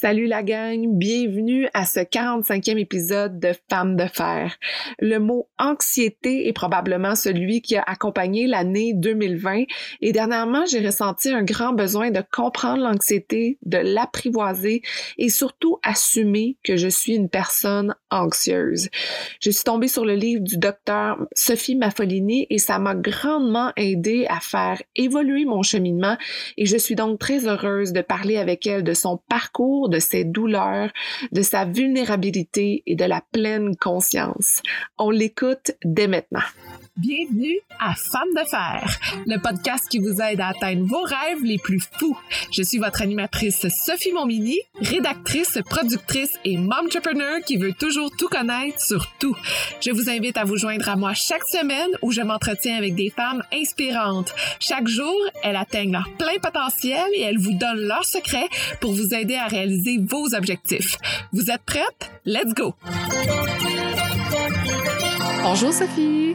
[0.00, 4.54] Salut la gang, bienvenue à ce 45e épisode de Femmes de fer.
[5.00, 9.64] Le mot anxiété est probablement celui qui a accompagné l'année 2020
[10.00, 14.82] et dernièrement j'ai ressenti un grand besoin de comprendre l'anxiété, de l'apprivoiser
[15.16, 18.90] et surtout assumer que je suis une personne anxieuse.
[19.40, 24.26] Je suis tombée sur le livre du docteur Sophie Maffolini et ça m'a grandement aidé
[24.30, 26.16] à faire évoluer mon cheminement
[26.56, 30.24] et je suis donc très heureuse de parler avec elle de son parcours de ses
[30.24, 30.90] douleurs,
[31.32, 34.62] de sa vulnérabilité et de la pleine conscience.
[34.98, 36.40] On l'écoute dès maintenant.
[36.98, 41.58] Bienvenue à Femmes de fer, le podcast qui vous aide à atteindre vos rêves les
[41.58, 42.18] plus fous.
[42.50, 48.80] Je suis votre animatrice Sophie Montmini, rédactrice, productrice et momtrepreneur qui veut toujours tout connaître
[48.80, 49.36] sur tout.
[49.80, 53.10] Je vous invite à vous joindre à moi chaque semaine où je m'entretiens avec des
[53.10, 54.34] femmes inspirantes.
[54.58, 58.48] Chaque jour, elles atteignent leur plein potentiel et elles vous donnent leurs secrets
[58.80, 60.96] pour vous aider à réaliser vos objectifs.
[61.32, 62.10] Vous êtes prêtes?
[62.24, 62.74] Let's go!
[65.44, 66.34] Bonjour Sophie!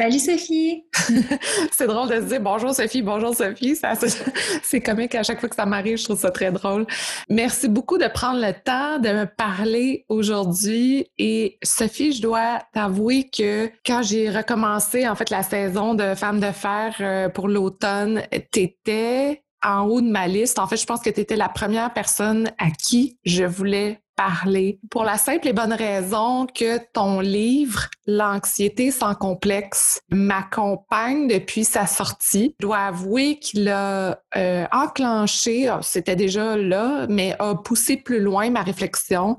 [0.00, 0.82] Salut Sophie!
[1.72, 3.76] c'est drôle de se dire bonjour Sophie, bonjour Sophie.
[4.62, 6.86] c'est comique à chaque fois que ça m'arrive, je trouve ça très drôle.
[7.28, 11.06] Merci beaucoup de prendre le temps de me parler aujourd'hui.
[11.18, 16.40] Et Sophie, je dois t'avouer que quand j'ai recommencé en fait la saison de Femmes
[16.40, 20.58] de fer euh, pour l'automne, t'étais en haut de ma liste.
[20.58, 24.78] En fait, je pense que tu étais la première personne à qui je voulais parler
[24.90, 31.86] pour la simple et bonne raison que ton livre L'anxiété sans complexe m'accompagne depuis sa
[31.86, 32.54] sortie.
[32.60, 38.50] Je dois avouer qu'il a euh, enclenché, c'était déjà là, mais a poussé plus loin
[38.50, 39.38] ma réflexion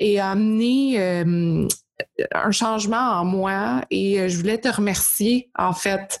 [0.00, 1.66] et a amené euh,
[2.32, 6.20] un changement en moi et euh, je voulais te remercier, en fait.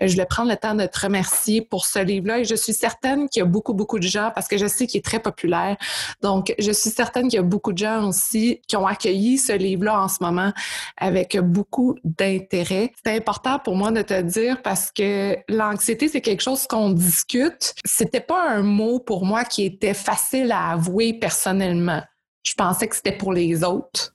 [0.00, 2.72] Euh, je voulais prendre le temps de te remercier pour ce livre-là et je suis
[2.72, 5.20] certaine qu'il y a beaucoup, beaucoup de gens, parce que je sais qu'il est très
[5.20, 5.76] populaire,
[6.22, 9.52] donc je suis certaine qu'il y a beaucoup de gens aussi qui ont accueilli ce
[9.52, 10.52] livre-là en ce moment
[10.96, 12.92] avec beaucoup d'intérêt.
[13.04, 17.74] C'est important pour moi de te dire parce que l'anxiété, c'est quelque chose qu'on discute.
[17.84, 22.02] C'était pas un mot pour moi qui était facile à avouer personnellement.
[22.42, 24.14] Je pensais que c'était pour les autres.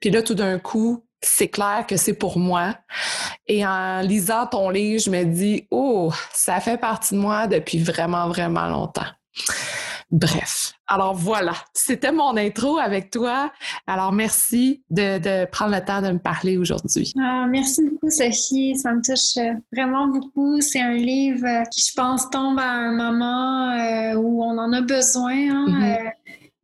[0.00, 2.76] Puis là, tout d'un coup, c'est clair que c'est pour moi.
[3.46, 7.78] Et en lisant ton livre, je me dis, oh, ça fait partie de moi depuis
[7.78, 9.06] vraiment, vraiment longtemps.
[10.10, 13.52] Bref, alors voilà, c'était mon intro avec toi.
[13.86, 17.12] Alors merci de, prendre le temps de me parler aujourd'hui.
[17.20, 18.74] Ah, merci beaucoup, Sophie.
[18.78, 20.62] Ça me touche euh, vraiment beaucoup.
[20.62, 24.80] C'est un livre qui, je pense, tombe à un moment euh, où on en a
[24.80, 25.32] besoin.
[25.32, 26.06] Hein, mm-hmm.
[26.06, 26.10] euh,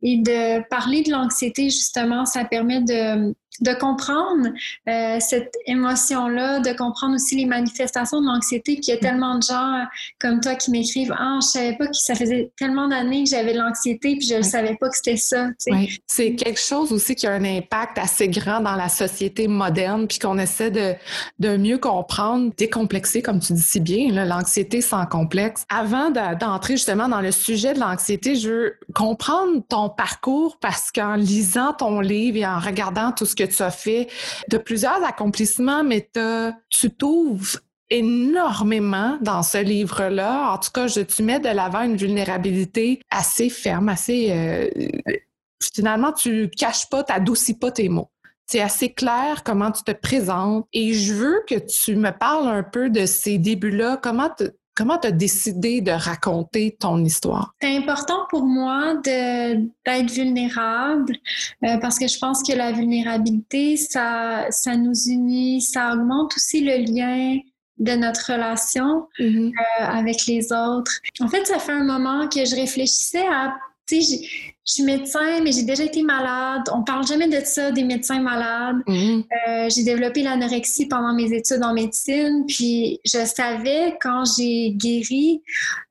[0.07, 4.49] et de parler de l'anxiété, justement, ça permet de, de comprendre
[4.89, 8.75] euh, cette émotion-là, de comprendre aussi les manifestations de l'anxiété.
[8.75, 9.83] Puis il y a tellement de gens
[10.19, 13.53] comme toi qui m'écrivent Ah, je savais pas que ça faisait tellement d'années que j'avais
[13.53, 15.47] de l'anxiété, puis je ne savais pas que c'était ça.
[15.67, 15.99] Oui.
[16.07, 20.19] C'est quelque chose aussi qui a un impact assez grand dans la société moderne, puis
[20.19, 20.93] qu'on essaie de,
[21.39, 25.65] de mieux comprendre, décomplexer, comme tu dis si bien, l'anxiété sans complexe.
[25.69, 31.15] Avant d'entrer justement dans le sujet de l'anxiété, je veux comprendre ton parcours parce qu'en
[31.15, 34.07] lisant ton livre et en regardant tout ce que tu as fait,
[34.49, 36.09] de plusieurs accomplissements, mais
[36.69, 40.51] tu t'ouvres énormément dans ce livre-là.
[40.51, 44.31] En tout cas, je, tu mets de l'avant une vulnérabilité assez ferme, assez...
[44.31, 44.69] Euh,
[45.73, 48.09] finalement, tu caches pas, tu n'adoucis pas tes mots.
[48.47, 52.61] C'est assez clair comment tu te présentes et je veux que tu me parles un
[52.61, 53.97] peu de ces débuts-là.
[54.01, 54.29] Comment
[54.75, 57.53] Comment tu as décidé de raconter ton histoire?
[57.61, 61.15] C'est important pour moi d'être vulnérable
[61.63, 66.61] euh, parce que je pense que la vulnérabilité, ça, ça nous unit, ça augmente aussi
[66.61, 67.39] le lien
[67.77, 69.51] de notre relation mm-hmm.
[69.53, 70.99] euh, avec les autres.
[71.21, 73.55] En fait, ça fait un moment que je réfléchissais à,
[74.65, 76.63] je suis médecin, mais j'ai déjà été malade.
[76.73, 78.77] On parle jamais de ça, des médecins malades.
[78.87, 79.23] Mhm.
[79.47, 85.43] Euh, j'ai développé l'anorexie pendant mes études en médecine, puis je savais quand j'ai guéri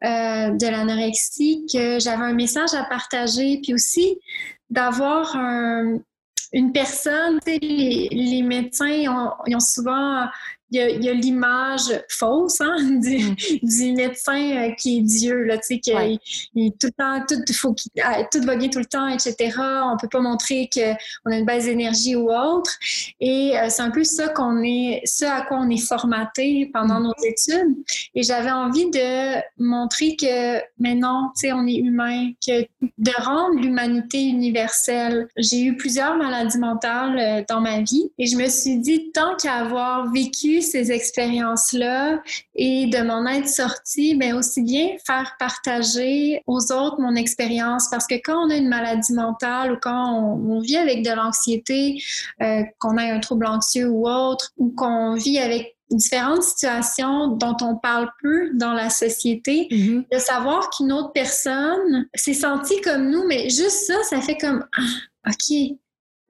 [0.03, 4.19] euh, de l'anorexie que j'avais un message à partager, puis aussi
[4.71, 5.37] d'avoir
[6.53, 10.27] une personne, les, les médecins ils ont souvent
[10.71, 13.01] il y a, l'image fausse hein, mm.
[13.01, 17.75] du, médecin euh, qui est Dieu, là, tu sais, qu'il tout le temps, tout, faut
[18.03, 19.57] ah, tout va bien tout le temps, etc.
[19.59, 22.73] On peut pas montrer qu'on a une baisse d'énergie ou autre.
[23.21, 27.01] Et euh, c'est un peu ça qu'on est, ce à quoi on est formaté pendant
[27.01, 27.05] mm.
[27.05, 27.77] nos études.
[28.15, 32.63] Et j'avais envie de montrer que, mais non, tu sais, on est humain, que
[32.99, 35.29] de rendre l'humanité universelle.
[35.37, 39.37] J'ai eu plusieurs maladies mentales euh, dans ma vie et je me suis dit, tant
[39.37, 42.23] qu'à avoir vécu vécu ces expériences-là
[42.55, 48.07] et de m'en être sortie, mais aussi bien faire partager aux autres mon expérience parce
[48.07, 52.01] que quand on a une maladie mentale ou quand on, vit avec de l'anxiété,
[52.41, 57.57] euh, qu'on a un trouble anxieux ou autre, ou qu'on vit avec différentes situations dont
[57.61, 60.05] on parle peu dans la société, mm-hmm.
[60.13, 64.65] de savoir qu'une autre personne s'est sentie comme nous, mais juste ça, ça fait comme
[64.77, 65.77] ah, OK,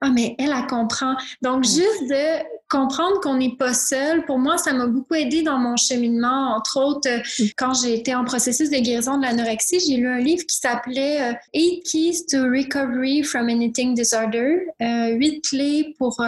[0.05, 1.15] ah, mais elle, elle comprend.
[1.41, 5.57] Donc, juste de comprendre qu'on n'est pas seul, pour moi, ça m'a beaucoup aidé dans
[5.57, 6.55] mon cheminement.
[6.55, 10.19] Entre autres, euh, quand j'ai été en processus de guérison de l'anorexie, j'ai lu un
[10.19, 15.95] livre qui s'appelait euh, Eight Keys to Recovery from an Eating Disorder, euh, huit clés
[15.97, 16.21] pour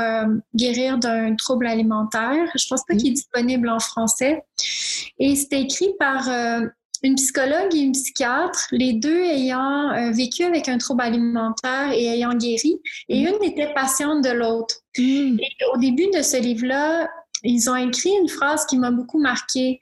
[0.56, 2.50] guérir d'un trouble alimentaire.
[2.56, 4.44] Je pense pas qu'il est disponible en français.
[5.19, 6.29] Et c'était écrit par
[7.04, 12.06] une psychologue et une psychiatre, les deux ayant euh, vécu avec un trouble alimentaire et
[12.06, 13.28] ayant guéri, et mm.
[13.28, 14.76] une était patiente de l'autre.
[14.98, 15.38] Mm.
[15.40, 17.10] Et au début de ce livre-là,
[17.44, 19.80] ils ont écrit une phrase qui m'a beaucoup marquée.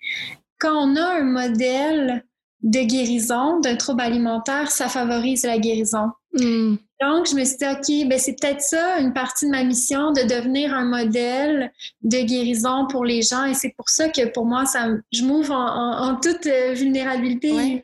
[0.59, 2.25] Quand on a un modèle
[2.65, 6.09] de guérison d'un trouble alimentaire, ça favorise la guérison.
[6.33, 6.75] Mm.
[7.01, 10.11] Donc, je me suis dit, OK, ben c'est peut-être ça, une partie de ma mission,
[10.11, 11.71] de devenir un modèle
[12.01, 13.45] de guérison pour les gens.
[13.45, 17.83] Et c'est pour ça que pour moi, ça, je m'ouvre en, toute euh, vulnérabilité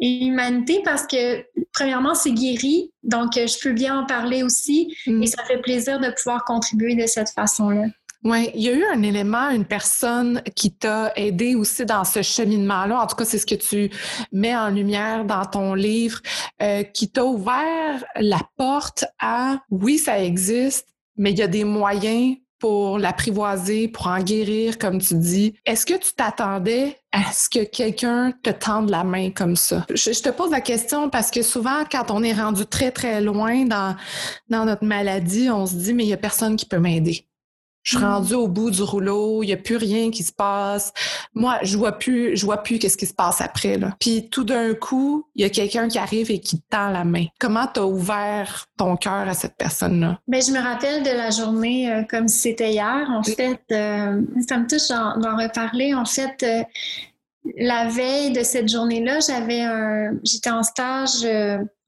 [0.00, 2.92] et humanité parce que, premièrement, c'est guéri.
[3.02, 4.96] Donc, euh, je peux bien en parler aussi.
[5.06, 5.22] Mm.
[5.24, 7.84] Et ça fait plaisir de pouvoir contribuer de cette façon-là.
[8.26, 12.22] Oui, il y a eu un élément, une personne qui t'a aidé aussi dans ce
[12.22, 13.00] cheminement-là.
[13.00, 13.88] En tout cas, c'est ce que tu
[14.32, 16.18] mets en lumière dans ton livre,
[16.60, 21.62] euh, qui t'a ouvert la porte à oui, ça existe, mais il y a des
[21.62, 25.54] moyens pour l'apprivoiser, pour en guérir, comme tu dis.
[25.64, 29.86] Est-ce que tu t'attendais à ce que quelqu'un te tende la main comme ça?
[29.94, 33.66] Je, te pose la question parce que souvent, quand on est rendu très, très loin
[33.66, 33.94] dans,
[34.48, 37.28] dans notre maladie, on se dit, mais il n'y a personne qui peut m'aider.
[37.86, 38.08] Je suis mm.
[38.08, 40.92] rendue au bout du rouleau, il n'y a plus rien qui se passe.
[41.34, 43.78] Moi, je vois plus, je vois plus qu'est-ce qui se passe après.
[43.78, 43.94] Là.
[44.00, 47.04] Puis tout d'un coup, il y a quelqu'un qui arrive et qui te tend la
[47.04, 47.26] main.
[47.38, 50.18] Comment tu as ouvert ton cœur à cette personne-là?
[50.26, 53.06] Bien, je me rappelle de la journée euh, comme si c'était hier.
[53.08, 55.94] En fait, euh, ça me touche d'en reparler.
[55.94, 56.64] En fait, euh,
[57.56, 61.24] la veille de cette journée-là, j'avais un, j'étais en stage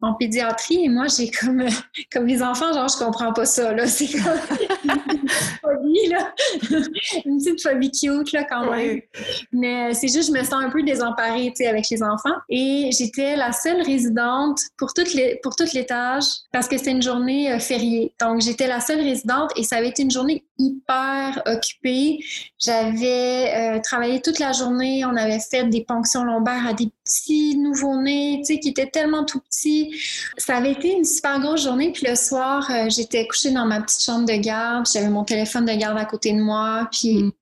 [0.00, 1.66] en pédiatrie et moi j'ai comme
[2.12, 3.86] comme les enfants genre je comprends pas ça là.
[3.86, 4.22] C'est comme
[4.84, 6.34] une petite phobie là.
[7.24, 9.00] Une petite phobie cute là quand même.
[9.52, 12.36] Mais c'est juste je me sens un peu désemparée tu sais avec les enfants.
[12.48, 17.02] Et j'étais la seule résidente pour toutes les pour toute l'étage parce que c'était une
[17.02, 18.14] journée euh, fériée.
[18.20, 22.18] Donc j'étais la seule résidente et ça avait été une journée hyper occupée.
[22.58, 25.04] J'avais euh, travaillé toute la journée.
[25.04, 29.24] On avait fait des ponctions lombaires à des petits nouveau-nés tu sais qui étaient tellement
[29.24, 29.90] tout petits
[30.36, 31.92] ça avait été une super grosse journée.
[31.92, 34.86] Puis le soir, euh, j'étais couchée dans ma petite chambre de garde.
[34.92, 36.88] J'avais mon téléphone de garde à côté de moi.
[36.90, 37.32] Puis, mm.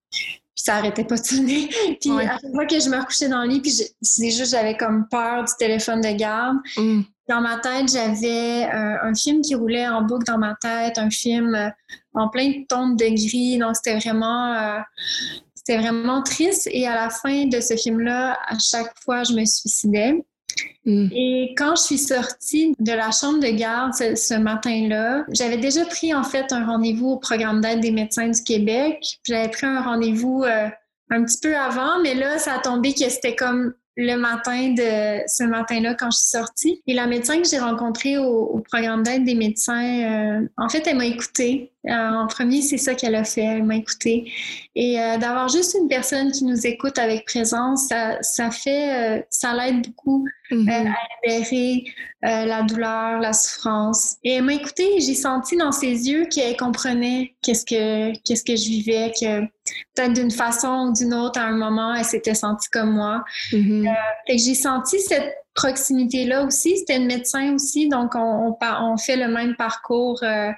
[0.54, 1.68] ça arrêtait pas de sonner.
[2.00, 3.72] puis à chaque fois que je me recouchais dans le lit, puis
[4.02, 6.56] c'est juste j'avais comme peur du téléphone de garde.
[6.76, 7.02] Mm.
[7.28, 11.10] Dans ma tête, j'avais euh, un film qui roulait en boucle dans ma tête, un
[11.10, 11.70] film euh,
[12.14, 13.58] en plein ton de gris.
[13.58, 14.80] Donc c'était vraiment
[15.66, 16.68] c'était vraiment triste.
[16.70, 20.24] Et à la fin de ce film-là, à chaque fois, je me suicidais.
[20.84, 21.08] Mm.
[21.12, 26.14] Et quand je suis sortie de la chambre de garde ce, matin-là, j'avais déjà pris
[26.14, 29.18] en fait un rendez-vous au programme d'aide des médecins du Québec.
[29.24, 30.68] J'avais pris un rendez-vous euh,
[31.10, 35.26] un petit peu avant, mais là, ça a tombé que c'était comme le matin de
[35.26, 36.82] ce matin-là quand je suis sortie.
[36.86, 40.96] Et la médecin que j'ai rencontrée au, programme d'aide des médecins, euh, en fait, elle
[40.96, 41.72] m'a écoutée.
[41.86, 44.30] Euh, en premier, c'est ça qu'elle a fait, elle m'a écoutée.
[44.74, 49.54] Et euh, d'avoir juste une personne qui nous écoute avec présence, ça, ça fait, ça
[49.54, 50.92] l'aide beaucoup mm-hmm.
[50.92, 51.84] à libérer
[52.22, 54.16] la douleur, la souffrance.
[54.24, 58.44] Et elle m'a écoutée et j'ai senti dans ses yeux qu'elle comprenait qu'est-ce que, qu'est-ce
[58.44, 59.55] que je vivais, que
[59.94, 63.24] peut-être d'une façon ou d'une autre, à un moment, elle s'était sentie comme moi.
[63.52, 66.76] Et j'ai senti cette proximité-là aussi.
[66.76, 70.50] C'était une médecin aussi, donc on, on, fait le même parcours euh,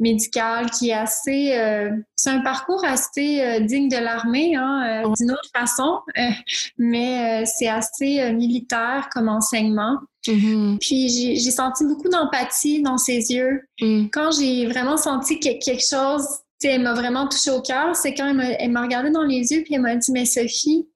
[0.00, 1.52] médical qui est assez...
[1.58, 6.00] Euh, c'est un parcours assez digne de l'armée, hein, d'une autre façon,
[6.78, 9.98] mais c'est assez militaire comme enseignement.
[10.26, 10.78] Mm-hmm.
[10.78, 13.62] Puis j'ai senti beaucoup d'empathie dans ses yeux.
[13.80, 14.06] Mm.
[14.12, 16.26] Quand j'ai vraiment senti que quelque chose,
[16.64, 19.74] elle m'a vraiment touché au cœur, c'est quand elle m'a regardé dans les yeux puis
[19.74, 20.88] elle m'a dit, mais Sophie,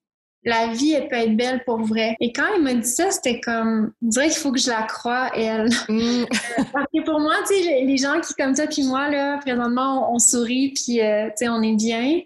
[0.45, 2.17] la vie, elle peut être belle pour vrai.
[2.21, 4.83] Et quand elle m'a dit ça, c'était comme, on dirait qu'il faut que je la
[4.83, 5.69] croie, elle.
[5.89, 6.25] Mm.
[6.73, 10.13] Parce que pour moi, tu sais, les gens qui, comme ça, puis moi, là, présentement,
[10.13, 12.21] on, sourit, puis, euh, tu sais, on est bien.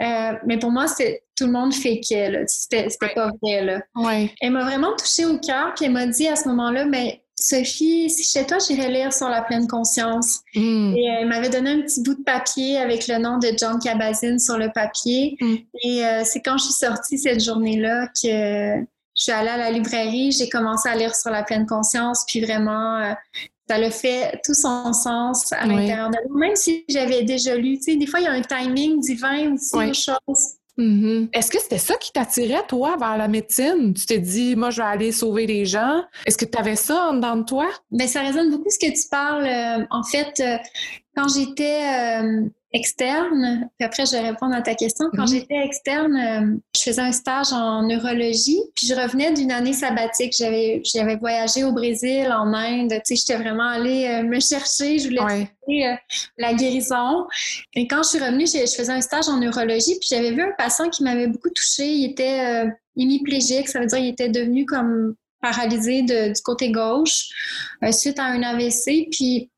[0.00, 2.40] Euh, mais pour moi, c'est tout le monde fait là.
[2.46, 3.82] C'était pas vrai, là.
[3.94, 4.32] Ouais.
[4.40, 8.10] Elle m'a vraiment touchée au cœur, puis elle m'a dit à ce moment-là, mais Sophie,
[8.10, 10.40] si chez toi, j'irais lire sur la pleine conscience.
[10.54, 10.94] Mm.
[10.96, 14.38] Et elle m'avait donné un petit bout de papier avec le nom de John Kabat-Zinn
[14.38, 15.36] sur le papier.
[15.40, 15.54] Mm.
[15.82, 18.84] Et euh, c'est quand je suis sortie cette journée-là que
[19.16, 22.40] je suis allée à la librairie, j'ai commencé à lire sur la pleine conscience, puis
[22.40, 23.12] vraiment, euh,
[23.68, 25.76] ça le fait tout son sens à Oui.
[25.76, 26.46] l'intérieur de moi.
[26.46, 29.52] Même si j'avais déjà lu, tu sais, des fois, il y a un timing divin
[29.54, 29.92] aussi Oui.
[30.26, 30.34] aux
[30.80, 31.28] Mhm.
[31.34, 33.92] Est-ce que c'était ça qui t'attirait, toi, vers la médecine?
[33.92, 36.02] Tu t'es dit, moi, je vais aller sauver les gens.
[36.24, 37.68] Est-ce que tu avais ça en dedans de toi?
[37.90, 39.44] Ben, ça résonne beaucoup ce que tu parles.
[39.44, 40.56] Euh, en fait, euh,
[41.16, 41.82] quand j'étais
[42.22, 45.28] euh, externe, puis après je vais répondre à ta question, quand Mhm.
[45.28, 50.32] j'étais externe, euh, je faisais un stage en neurologie, puis je revenais d'une année sabbatique.
[50.38, 54.98] J'avais j'avais voyagé au Brésil, en Inde, tu sais, j'étais vraiment allée euh, me chercher,
[54.98, 55.50] je voulais Ouais.
[55.62, 55.94] trouver, euh,
[56.38, 57.26] la guérison.
[57.74, 60.42] Et quand je suis revenue, je, je faisais un stage en neurologie, puis j'avais vu
[60.42, 61.88] un patient qui m'avait beaucoup touchée.
[61.88, 66.70] Il était euh, hémiplégique, ça veut dire qu'il était devenu comme paralysé de- du côté
[66.70, 67.28] gauche
[67.82, 69.08] euh, suite à un AVC.
[69.10, 69.49] Puis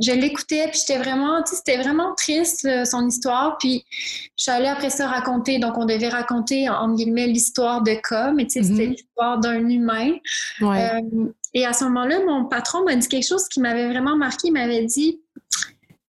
[0.00, 3.56] je l'écoutais, puis j'étais vraiment, tu sais, c'était vraiment triste son histoire.
[3.58, 7.94] Puis je suis allée après ça raconter, donc on devait raconter en guillemets l'histoire de
[7.94, 8.92] cas, mais tu sais, c'était Mhm.
[8.92, 10.12] l'histoire d'un humain.
[10.60, 10.90] Ouais.
[10.94, 14.48] Euh, et à ce moment-là, mon patron m'a dit quelque chose qui m'avait vraiment marqué.
[14.48, 15.20] Il m'avait dit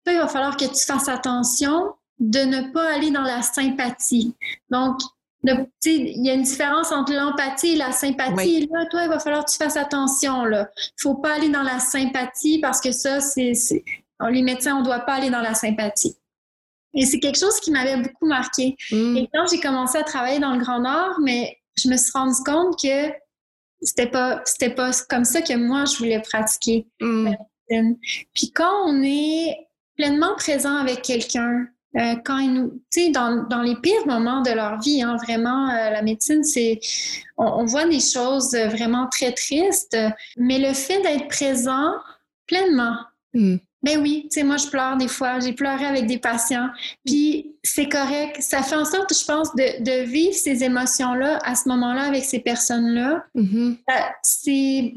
[0.04, 4.35] Toi, il va falloir que tu fasses attention de ne pas aller dans la sympathie.
[4.71, 4.99] Donc,
[5.45, 8.33] il y a une différence entre l'empathie et la sympathie.
[8.35, 8.68] Oui.
[8.73, 10.47] Là, toi, il va falloir que tu fasses attention.
[10.47, 10.64] Il ne
[11.00, 13.52] faut pas aller dans la sympathie parce que ça, c'est.
[14.30, 16.16] Les médecins, on ne doit pas aller dans la sympathie.
[16.95, 18.76] Et c'est quelque chose qui m'avait beaucoup marqué.
[18.90, 19.16] Mm.
[19.16, 22.42] Et quand j'ai commencé à travailler dans le Grand Nord, mais je me suis rendu
[22.45, 23.12] compte que
[23.80, 26.88] c'était pas c'était pas comme ça que moi je voulais pratiquer.
[27.00, 27.35] Mm.
[28.35, 29.57] Puis quand on est
[29.97, 34.42] pleinement présent avec quelqu'un, euh, quand il nous, tu sais, dans, dans les pires moments
[34.42, 36.80] de leur vie, hein, vraiment, euh, la médecine, c'est,
[37.37, 39.97] on, on voit des choses euh, vraiment très tristes,
[40.37, 41.92] mais le fait d'être présent
[42.47, 42.97] pleinement,
[43.35, 43.57] Mm.
[43.83, 45.38] ben oui, tu sais, moi, je pleure des fois.
[45.38, 46.68] J'ai pleuré avec des patients.
[47.04, 48.38] Puis c'est correct.
[48.40, 52.25] Ça fait en sorte, je pense, de, de vivre ces émotions-là à ce moment-là avec
[52.25, 53.25] ces personnes-là.
[53.35, 53.76] Mhm.
[53.87, 54.95] Ça- C'est...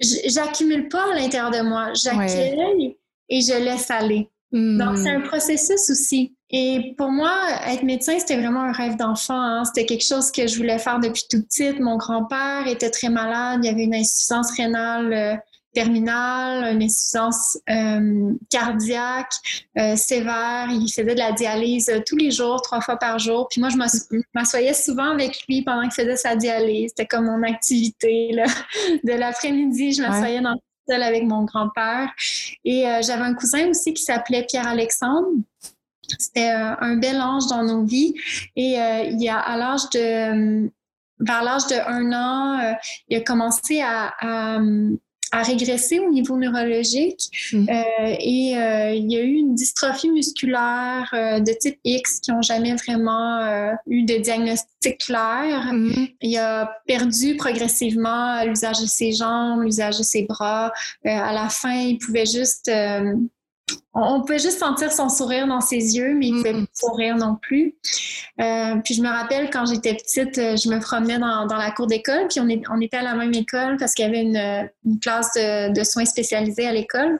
[0.00, 1.92] J'accumule pas à l'intérieur de moi.
[1.94, 2.96] J'accueille
[3.28, 4.28] et je laisse aller.
[4.52, 6.34] Donc, c'est un processus aussi.
[6.50, 7.30] Et pour moi,
[7.66, 9.38] être médecin, c'était vraiment un rêve d'enfant.
[9.38, 9.64] hein.
[9.66, 11.78] C'était quelque chose que je voulais faire depuis toute petite.
[11.80, 13.60] Mon grand-père était très malade.
[13.62, 15.36] Il y avait une insuffisance rénale euh,
[15.74, 19.32] terminale, une insuffisance euh, cardiaque
[19.78, 20.68] euh, sévère.
[20.70, 23.48] Il faisait de la dialyse tous les jours, trois fois par jour.
[23.50, 26.92] Puis moi, je m'ass- je m'assoyais souvent avec lui pendant qu'il faisait sa dialyse.
[26.96, 28.44] C'était comme mon activité là.
[29.04, 29.92] de l'après-midi.
[29.92, 30.58] Je m'assoyais dans le
[30.94, 32.10] avec mon grand-père.
[32.64, 35.28] Et euh, j'avais un cousin aussi qui s'appelait Pierre-Alexandre.
[36.18, 38.14] C'était euh, un bel ange dans nos vies.
[38.56, 40.70] Et euh, il y a à l'âge de
[41.20, 42.76] vers l'âge de un an,
[43.08, 44.14] il a commencé à,
[45.32, 47.68] à régresser au niveau neurologique Mm.
[47.68, 52.30] Euh, et euh, il y a eu une dystrophie musculaire euh, de type X qui
[52.30, 55.72] n'ont jamais vraiment euh, eu de diagnostic clair.
[55.72, 56.08] Mhm.
[56.20, 60.72] Il a perdu progressivement l'usage de ses jambes, l'usage de ses bras.
[61.06, 62.70] Euh, à la fin, il pouvait juste...
[63.94, 66.66] on pouvait juste sentir son sourire dans ses yeux, mais il pouvait Mhm.
[66.66, 67.74] plus sourire non plus.
[68.40, 71.70] Euh, puis je me rappelle quand j'étais petite, euh, je me promenais dans, dans la
[71.72, 74.22] cour d'école, puis on, est- on était à la même école parce qu'il y avait
[74.22, 77.18] une, une classe de, de soins spécialisés à l'école.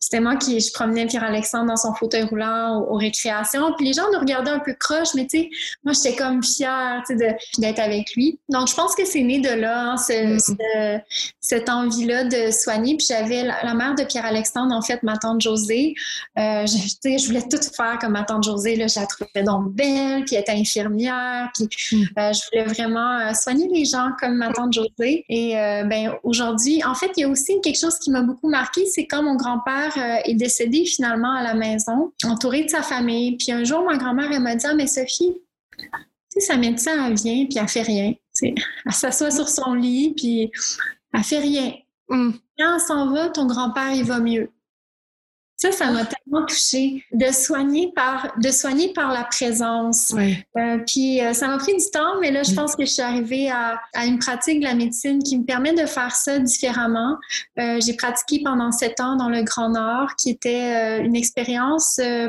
[0.00, 3.72] C'était moi qui je promenais Pierre-Alexandre dans son fauteuil roulant aux, aux récréations.
[3.76, 5.50] Puis les gens nous regardaient un peu croche, mais tu sais,
[5.84, 8.38] moi j'étais comme fière tu sais, d'être avec lui.
[8.48, 10.38] Donc je pense que c'est né de là, hein, ce- Mhm.
[10.38, 10.98] ce-
[11.40, 12.96] cette envie-là de soigner.
[12.96, 15.94] Puis j'avais la, la mère de Pierre-Alexandre, en fait, ma tante Josée.
[16.38, 18.76] Euh, je, tu sais, je voulais tout faire comme ma tante Josée.
[18.76, 21.50] Là, je la trouvais donc belle, puis elle était infirmière.
[21.54, 22.02] Puis Mm.
[22.18, 25.24] euh, je voulais vraiment euh, soigner les gens comme ma tante Josée.
[25.28, 28.48] Et euh, ben aujourd'hui, en fait, il y a aussi quelque chose qui m'a beaucoup
[28.48, 32.82] marqué, c'est quand mon grand-père euh, est décédé finalement à la maison, entouré de sa
[32.82, 33.36] famille.
[33.36, 35.34] Puis un jour, ma grand-mère, elle m'a dit, ah, mais Sophie,
[35.78, 35.86] tu
[36.28, 38.14] sais, sa médecin, elle vient, puis elle fait rien.
[38.42, 40.50] Elle s'assoit sur son lit, puis
[41.12, 41.74] elle fait rien.
[42.08, 42.30] Mm.
[42.58, 44.50] Quand elle s'en va, ton grand-père, il va mieux.
[45.60, 50.12] Ça, ça m'a tellement touchée de soigner par, de soigner par la présence.
[50.14, 50.46] Ouais.
[50.56, 52.54] Euh, puis euh, ça m'a pris du temps, mais là, je Mm.
[52.54, 55.74] pense que je suis arrivée à, à une pratique de la médecine qui me permet
[55.74, 57.16] de faire ça différemment.
[57.58, 61.98] Euh, j'ai pratiqué pendant sept ans dans le Grand Nord, qui était euh, une expérience
[61.98, 62.28] euh,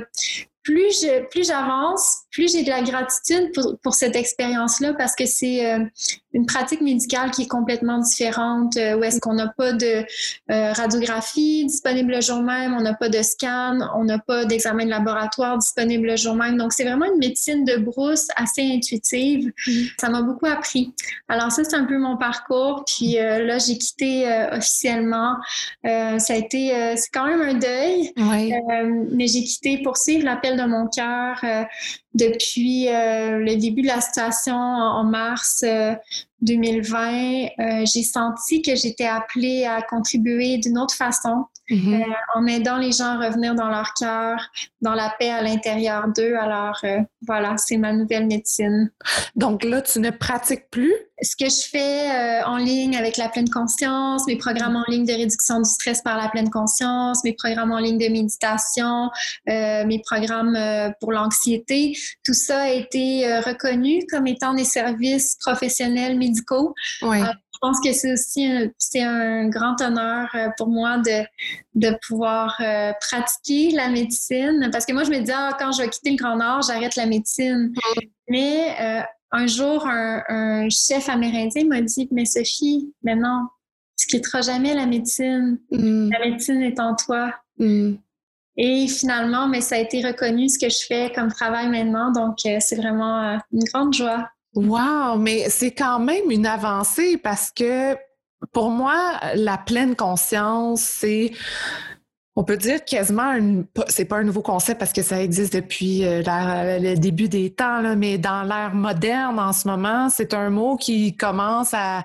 [0.70, 5.26] plus je, plus j'avance, plus j'ai de la gratitude pour, pour cette expérience-là parce que
[5.26, 5.84] c'est euh,
[6.34, 10.06] une pratique médicale qui est complètement différente, euh, où est-ce qu'on n'a pas de
[10.52, 14.86] euh, radiographie disponible le jour même, on n'a pas de scan, on n'a pas d'examen
[14.86, 16.58] de laboratoire disponible le jour même.
[16.58, 19.52] Donc, c'est vraiment une médecine de brousse assez intuitive.
[19.66, 19.92] Mm-hmm.
[20.00, 20.94] Ça m'a beaucoup appris.
[21.30, 22.84] Alors, ça, c'est un peu mon parcours.
[22.86, 25.36] Puis là, j'ai quitté officiellement.
[25.84, 28.14] ça a été, c'est quand même un deuil,
[29.12, 31.40] mais j'ai quitté pour suivre l'appel de mon cœur
[32.14, 35.64] depuis le début de la situation en mars
[36.42, 42.00] 2020, euh, j'ai senti que j'étais appelée à contribuer d'une autre façon, euh,
[42.34, 44.40] en aidant les gens à revenir dans leur cœur,
[44.82, 46.36] dans la paix à l'intérieur d'eux.
[46.36, 48.90] Alors euh, voilà, c'est ma nouvelle médecine.
[49.36, 50.94] Donc là, tu ne pratiques plus?
[51.22, 55.12] Ce que je fais en ligne avec la pleine conscience, mes programmes en ligne de
[55.12, 59.10] réduction du stress par la pleine conscience, mes programmes en ligne de méditation,
[59.46, 60.58] mes programmes
[61.02, 61.94] pour l'anxiété,
[62.24, 66.74] tout ça a été reconnu comme étant des services professionnels médicaux.
[67.04, 71.26] Euh, je pense que c'est aussi un, c'est un grand honneur euh, pour moi de,
[71.76, 74.70] de pouvoir euh, pratiquer la médecine.
[74.72, 76.96] Parce que moi, je me dis, ah, quand je vais quitter le Grand Nord, j'arrête
[76.96, 77.74] la médecine.
[78.30, 83.48] Mais un jour, un, chef amérindien m'a dit, mais Sophie, mais non,
[83.98, 85.60] tu quitteras jamais la médecine.
[85.72, 86.12] Mm.
[86.12, 87.34] La médecine est en toi.
[87.58, 87.96] Mm.
[88.62, 92.12] Et finalement, mais ça a été reconnu ce que je fais comme travail maintenant.
[92.12, 94.28] Donc, c'est vraiment une grande joie.
[94.54, 97.96] Wow, mais c'est quand même une avancée parce que
[98.52, 101.32] pour moi, la pleine conscience, c'est
[102.36, 103.34] on peut dire quasiment
[103.88, 106.22] c'est pas un nouveau concept parce que ça existe depuis euh,
[106.80, 111.16] le début des temps, mais dans l'ère moderne en ce moment, c'est un mot qui
[111.16, 112.04] commence à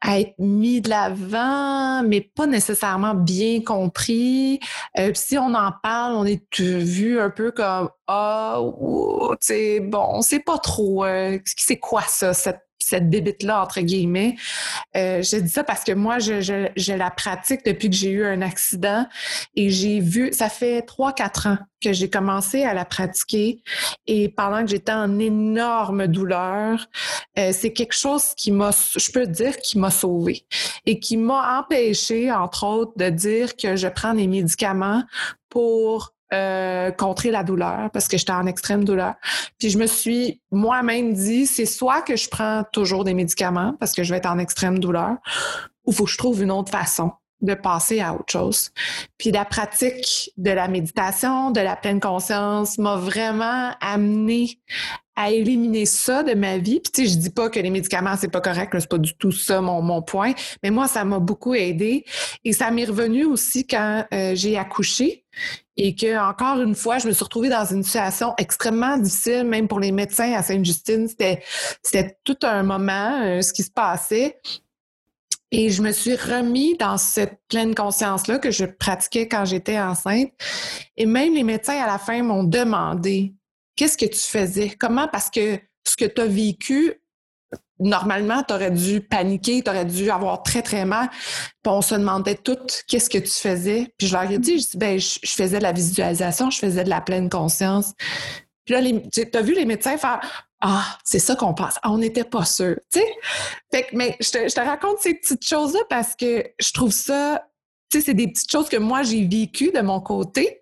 [0.00, 4.60] à être mis de l'avant, mais pas nécessairement bien compris.
[4.98, 8.60] Euh, si on en parle, on est vu un peu comme ah,
[9.32, 11.04] tu sais, bon, on sait pas trop.
[11.04, 14.36] Euh, c'est quoi ça, cette cette bébite-là, entre guillemets.
[14.96, 18.24] Euh, je dis ça parce que moi, je, je, la pratique depuis que j'ai eu
[18.24, 19.06] un accident
[19.54, 23.62] et j'ai vu, ça fait trois, quatre ans que j'ai commencé à la pratiquer
[24.06, 26.86] et pendant que j'étais en énorme douleur,
[27.38, 30.44] euh, c'est quelque chose qui m'a, je peux dire, qui m'a sauvée
[30.86, 35.04] et qui m'a empêché, entre autres, de dire que je prends des médicaments
[35.48, 39.14] pour euh, contrer la douleur parce que j'étais en extrême douleur.
[39.58, 43.94] Puis je me suis moi-même dit, c'est soit que je prends toujours des médicaments parce
[43.94, 45.16] que je vais être en extrême douleur,
[45.86, 48.70] ou faut que je trouve une autre façon de passer à autre chose.
[49.16, 54.58] Puis la pratique de la méditation, de la pleine conscience m'a vraiment amené
[55.14, 56.80] à éliminer ça de ma vie.
[56.80, 59.14] Puis tu sais, je dis pas que les médicaments c'est pas correct, c'est pas du
[59.14, 62.04] tout ça mon, mon point, mais moi ça m'a beaucoup aidé
[62.44, 65.24] et ça m'est revenu aussi quand euh, j'ai accouché
[65.80, 69.68] et que encore une fois, je me suis retrouvée dans une situation extrêmement difficile, même
[69.68, 71.06] pour les médecins à Sainte-Justine.
[71.06, 71.42] C'était
[71.82, 74.40] c'était tout un moment euh, ce qui se passait.
[75.50, 80.30] Et je me suis remis dans cette pleine conscience-là que je pratiquais quand j'étais enceinte.
[80.96, 83.32] Et même les médecins à la fin m'ont demandé
[83.76, 84.70] qu'est-ce que tu faisais?
[84.78, 85.08] Comment?
[85.08, 87.00] Parce que ce que tu as vécu,
[87.80, 91.08] normalement, tu aurais dû paniquer, tu aurais dû avoir très, très mal.
[91.10, 93.92] Puis on se demandait tout qu'est-ce que tu faisais.
[93.98, 96.90] Puis je leur ai dit, je, ben, je, faisais de la visualisation, je faisais de
[96.90, 97.94] la pleine conscience.
[98.64, 100.20] Puis là, tu as vu les médecins faire
[100.60, 101.78] Ah, c'est ça qu'on passe.
[101.82, 102.76] Ah, on n'était pas sûr.
[102.92, 103.06] Tu sais?
[103.72, 106.92] Fait que, mais je te, je te raconte ces petites choses-là parce que je trouve
[106.92, 107.44] ça,
[107.90, 110.60] tu sais, c'est des petites choses que moi, j'ai vécues de mon côté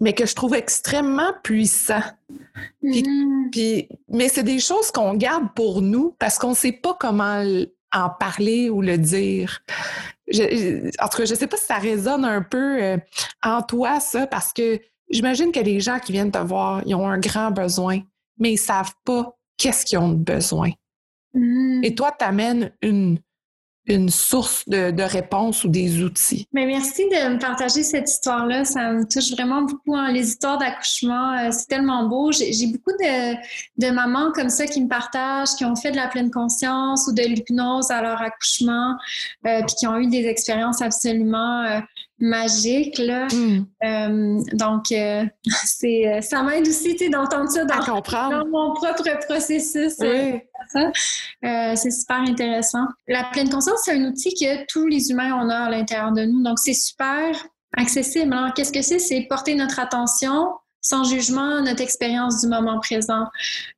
[0.00, 2.02] mais que je trouve extrêmement puissant.
[2.82, 3.50] Mm.
[3.50, 7.42] Puis, mais c'est des choses qu'on garde pour nous parce qu'on ne sait pas comment
[7.94, 9.60] en parler ou le dire.
[10.28, 12.98] Je, en tout cas, je ne sais pas si ça résonne un peu euh,
[13.42, 17.08] en toi, ça, parce que j'imagine que les gens qui viennent te voir, ils ont
[17.08, 18.00] un grand besoin,
[18.38, 20.70] mais ils ne savent pas qu'est-ce qu'ils ont besoin.
[21.32, 21.82] Mm.
[21.82, 23.18] Et toi, tu amènes une,
[23.88, 26.46] une source de, de réponses ou des outils.
[26.52, 28.64] Mais merci de me partager cette histoire-là.
[28.64, 29.96] Ça me touche vraiment beaucoup.
[29.96, 30.12] Hein.
[30.12, 32.30] Les histoires d'accouchement, euh, c'est tellement beau.
[32.32, 33.34] J'ai beaucoup de,
[33.78, 37.14] de, mamans comme ça qui me partagent, qui ont fait de la pleine conscience ou
[37.14, 38.94] de l'hypnose à leur accouchement,
[39.46, 41.80] euh, puis qui ont eu des expériences absolument euh,
[42.18, 42.98] magiques.
[42.98, 43.26] Là.
[43.32, 43.64] Hmm.
[43.84, 44.86] Euh, donc,
[45.64, 49.94] c'est ça m'aide aussi d'entendre ça dans, dans, mon propre processus.
[50.00, 50.40] Oui.
[51.44, 52.86] Euh, c'est super intéressant.
[53.06, 56.42] La pleine conscience, c'est un outil que tous les humains ont à l'intérieur de nous.
[56.42, 57.32] Donc, c'est super
[57.76, 58.32] accessible.
[58.32, 58.98] Alors, qu'est-ce que c'est?
[58.98, 60.48] C'est porter notre attention
[60.88, 63.24] sans jugement notre expérience du moment présent.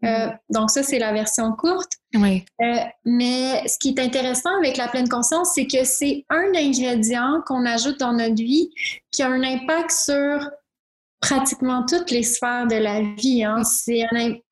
[0.05, 0.39] Euh, mm.
[0.51, 1.93] donc ça, c'est la version courte.
[2.15, 2.45] Oui.
[2.63, 7.43] Euh, mais ce qui est intéressant avec la pleine conscience, c'est que c'est un ingrédient
[7.47, 8.71] qu'on ajoute dans notre vie
[9.11, 10.51] qui a un impact sur
[11.21, 13.45] pratiquement toutes les sphères de la vie.
[13.45, 13.63] Hein.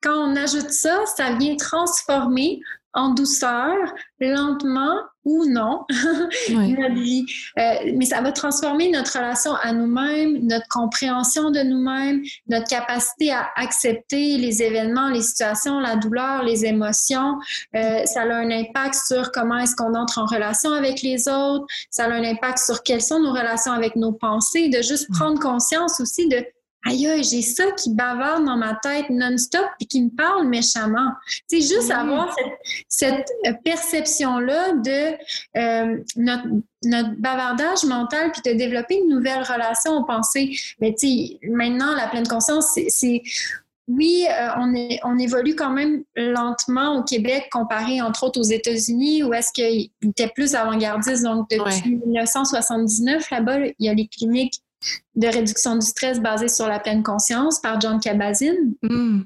[0.01, 2.59] quand on ajoute ça, ça vient transformer
[2.93, 3.75] en douceur,
[4.19, 5.85] lentement ou non,
[6.49, 7.25] notre vie.
[7.59, 13.31] Euh, mais ça va transformer notre relation à nous-mêmes, notre compréhension de nous-mêmes, notre capacité
[13.31, 17.37] à accepter les événements, les situations, la douleur, les émotions.
[17.75, 21.65] Euh, ça a un impact sur comment est-ce qu'on entre en relation avec les autres.
[21.91, 25.39] Ça a un impact sur quelles sont nos relations avec nos pensées, de juste prendre
[25.39, 26.43] conscience aussi de
[26.85, 31.11] aïe, j'ai ça qui bavarde dans ma tête non-stop et qui me parle méchamment.
[31.47, 32.35] C'est juste avoir
[32.87, 35.15] cette, euh, perception-là de
[35.57, 36.47] euh, notre,
[37.17, 40.57] bavardage mental puis de développer une nouvelle relation aux pensées.
[40.79, 43.21] Mais tu sais, maintenant, la pleine conscience, c'est
[43.89, 48.43] oui, euh, on, est, on évolue quand même lentement au Québec comparé entre autres aux
[48.43, 51.23] États-Unis où est-ce qu'il était plus avant-gardiste.
[51.23, 54.61] Donc, depuis 1979, là-bas, il y a les cliniques
[55.15, 58.75] de réduction du stress basée sur la pleine conscience par John Kabat-Zinn.
[58.81, 59.21] Hmm.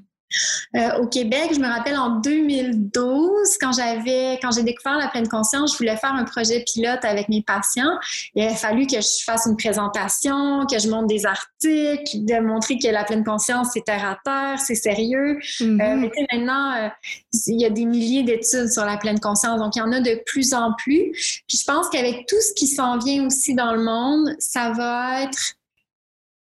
[0.76, 5.28] Euh, au Québec, je me rappelle en 2012, quand j'avais, quand j'ai découvert la pleine
[5.28, 7.98] conscience, je voulais faire un projet pilote avec mes patients.
[8.36, 12.78] Il a fallu que je fasse une présentation, que je monte des articles, de montrer
[12.78, 15.38] que la pleine conscience c'est terre à terre, c'est sérieux.
[15.60, 15.82] Mm-hmm.
[15.82, 16.90] Euh, mais maintenant, euh,
[17.48, 20.00] il y a des milliers d'études sur la pleine conscience, donc il y en a
[20.00, 21.12] de plus en plus.
[21.48, 25.24] Puis je pense qu'avec tout ce qui s'en vient aussi dans le monde, ça va
[25.24, 25.56] être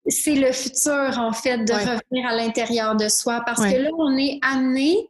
[0.08, 3.42] c'est le futur, en fait, de revenir à l'intérieur de soi.
[3.46, 5.10] Parce que là, on est amené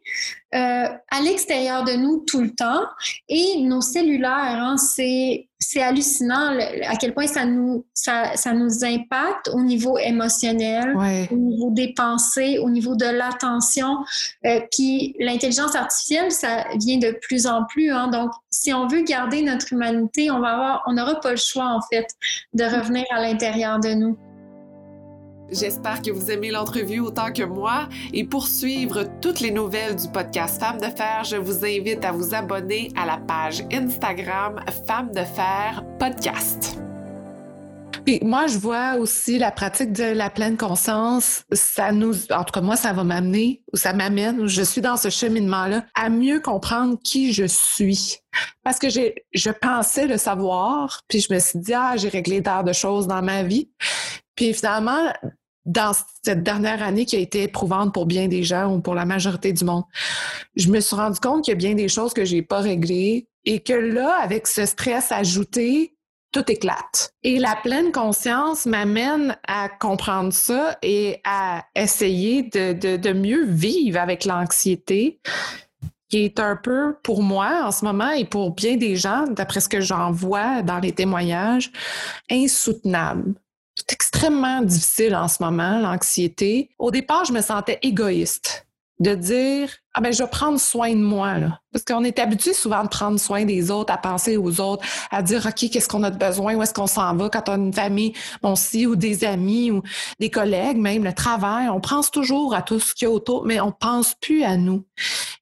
[0.56, 2.84] euh, à l'extérieur de nous tout le temps.
[3.30, 6.58] Et nos cellulaires, hein, c'est, c'est hallucinant
[6.88, 10.96] à quel point ça nous, ça, ça nous impacte au niveau émotionnel,
[11.32, 13.98] au niveau des pensées, au niveau de l'attention.
[14.46, 17.92] Euh, puis l'intelligence artificielle, ça vient de plus en plus.
[17.92, 21.38] Hein, donc, si on veut garder notre humanité, on va avoir, on n'aura pas le
[21.38, 22.08] choix, en fait,
[22.54, 24.18] de revenir à l'intérieur de nous.
[25.50, 30.10] J'espère que vous aimez l'entrevue autant que moi et pour suivre toutes les nouvelles du
[30.10, 35.12] podcast Femmes de Fer, je vous invite à vous abonner à la page Instagram Femmes
[35.14, 36.78] de Fer Podcast.
[38.06, 42.52] Puis moi, je vois aussi la pratique de la pleine conscience, ça nous, en tout
[42.54, 46.42] cas moi, ça va m'amener, ou ça m'amène, je suis dans ce cheminement-là, à mieux
[46.42, 48.18] comprendre qui je suis.
[48.64, 52.64] Parce que je pensais le savoir, puis je me suis dit, ah, j'ai réglé tant
[52.64, 53.70] de choses dans ma vie.
[54.38, 55.12] Puis finalement,
[55.66, 55.92] dans
[56.24, 59.52] cette dernière année qui a été éprouvante pour bien des gens ou pour la majorité
[59.52, 59.84] du monde,
[60.56, 63.28] je me suis rendu compte qu'il y a bien des choses que j'ai pas réglées
[63.44, 65.94] et que là, avec ce stress ajouté,
[66.32, 67.14] tout éclate.
[67.24, 73.46] Et la pleine conscience m'amène à comprendre ça et à essayer de, de, de mieux
[73.46, 75.20] vivre avec l'anxiété
[76.10, 79.60] qui est un peu pour moi en ce moment et pour bien des gens, d'après
[79.60, 81.72] ce que j'en vois dans les témoignages,
[82.32, 83.36] insoutenable.
[83.90, 86.70] C'est extrêmement difficile en ce moment, l'anxiété.
[86.78, 88.68] Au départ, je me sentais égoïste
[89.00, 91.60] de dire ah ben je vais prendre soin de moi là.
[91.72, 95.22] Parce qu'on est habitué souvent de prendre soin des autres à penser aux autres à
[95.22, 97.58] dire ok qu'est-ce qu'on a de besoin où est-ce qu'on s'en va quand on a
[97.58, 99.84] une famille bon si ou des amis ou
[100.20, 101.70] des collègues même le travail.
[101.70, 104.58] On pense toujours à tout ce qu'il y a autour mais on pense plus à
[104.58, 104.84] nous.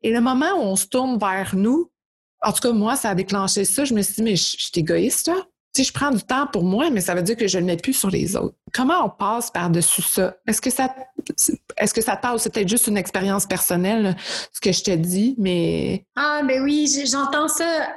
[0.03, 1.89] Et le moment où on se tourne vers nous
[2.43, 3.86] en tout cas moi ça a déclenché ça.
[3.86, 5.41] Je me suis dit mais je, suis égoïste là
[5.75, 7.67] si je prends du temps pour moi, mais ça veut dire que je ne le
[7.67, 8.55] mets plus sur les autres.
[8.73, 10.38] Comment on passe par-dessus ça?
[10.47, 10.95] Est-ce que ça
[11.77, 12.43] est-ce que ça passe?
[12.43, 14.15] C'est peut-être juste une expérience personnelle,
[14.53, 16.05] ce que je te dis, mais.
[16.15, 17.89] Ah ben oui, j'entends ça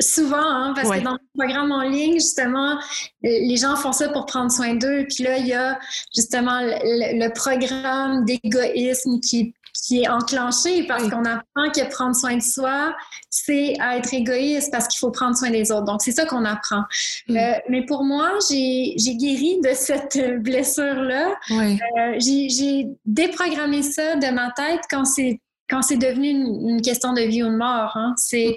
[0.00, 2.78] souvent, hein, parce que dans le programme en ligne, justement,
[3.22, 5.06] les gens font ça pour prendre soin d'eux.
[5.08, 5.78] Puis là, il y a
[6.14, 12.42] justement le programme d'égoïsme qui qui est enclenché parce qu'on apprend que prendre soin de
[12.42, 12.94] soi,
[13.30, 15.84] c'est être égoïste parce qu'il faut prendre soin des autres.
[15.84, 16.84] Donc, c'est ça qu'on apprend.
[17.28, 17.36] Mm.
[17.36, 21.34] Euh, mais pour moi, j'ai guéri de cette blessure-là.
[21.50, 27.20] Euh, j'ai déprogrammé ça de ma tête quand c'est quand c'est devenu une, question de
[27.20, 27.92] vie ou de mort.
[27.94, 28.14] Hein.
[28.16, 28.56] C'est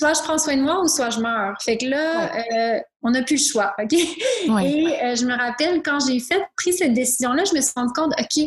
[0.00, 1.54] soit je prends soin de moi ou soit je meurs.
[1.60, 3.92] Fait que là, euh, on n'a plus le choix, OK?
[3.92, 3.98] Et
[4.46, 8.12] euh, je me rappelle quand j'ai fait, pris cette décision-là, je me suis rendu compte,
[8.18, 8.44] OK,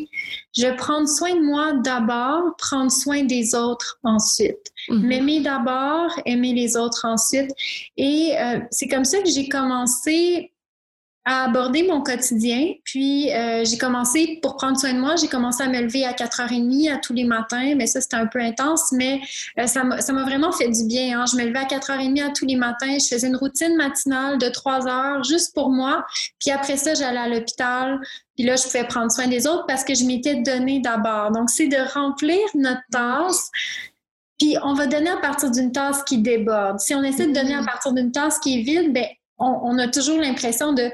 [0.56, 4.72] je vais prendre soin de moi d'abord, prendre soin des autres ensuite.
[4.90, 5.00] Mm-hmm.
[5.00, 7.52] M'aimer d'abord, aimer les autres ensuite.
[7.98, 10.53] Et euh, c'est comme ça que j'ai commencé
[11.26, 12.74] à aborder mon quotidien.
[12.84, 16.12] Puis euh, j'ai commencé, pour prendre soin de moi, j'ai commencé à me lever à
[16.12, 19.22] 4h30 à tous les matins, mais ça c'était un peu intense, mais
[19.58, 21.20] euh, ça m'a vraiment fait du bien.
[21.20, 21.26] Hein.
[21.32, 24.50] Je me levais à 4h30 à tous les matins, je faisais une routine matinale de
[24.50, 26.06] 3 heures juste pour moi.
[26.40, 28.00] Puis après ça, j'allais à l'hôpital.
[28.36, 31.32] Puis là, je pouvais prendre soin des autres parce que je m'étais donné d'abord.
[31.32, 33.50] Donc, c'est de remplir notre tasse.
[34.40, 36.80] Puis on va donner à partir d'une tasse qui déborde.
[36.80, 37.66] Si on essaie de donner à mm-hmm.
[37.66, 39.06] partir d'une tasse qui est vide, ben
[39.44, 40.92] on, a toujours l'impression de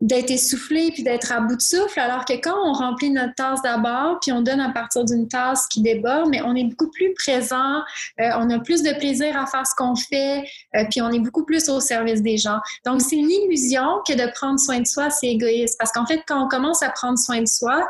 [0.00, 3.62] d'être essoufflé puis d'être à bout de souffle, alors que quand on remplit notre tasse
[3.62, 7.12] d'abord, puis on donne à partir d'une tasse qui déborde, mais on est beaucoup plus
[7.14, 7.80] présent,
[8.20, 10.44] euh, on a plus de plaisir à faire ce qu'on fait,
[10.76, 12.60] euh, puis on est beaucoup plus au service des gens.
[12.86, 16.22] Donc, c'est une illusion que de prendre soin de soi, c'est égoïste, parce qu'en fait,
[16.28, 17.84] quand on commence à prendre soin de soi,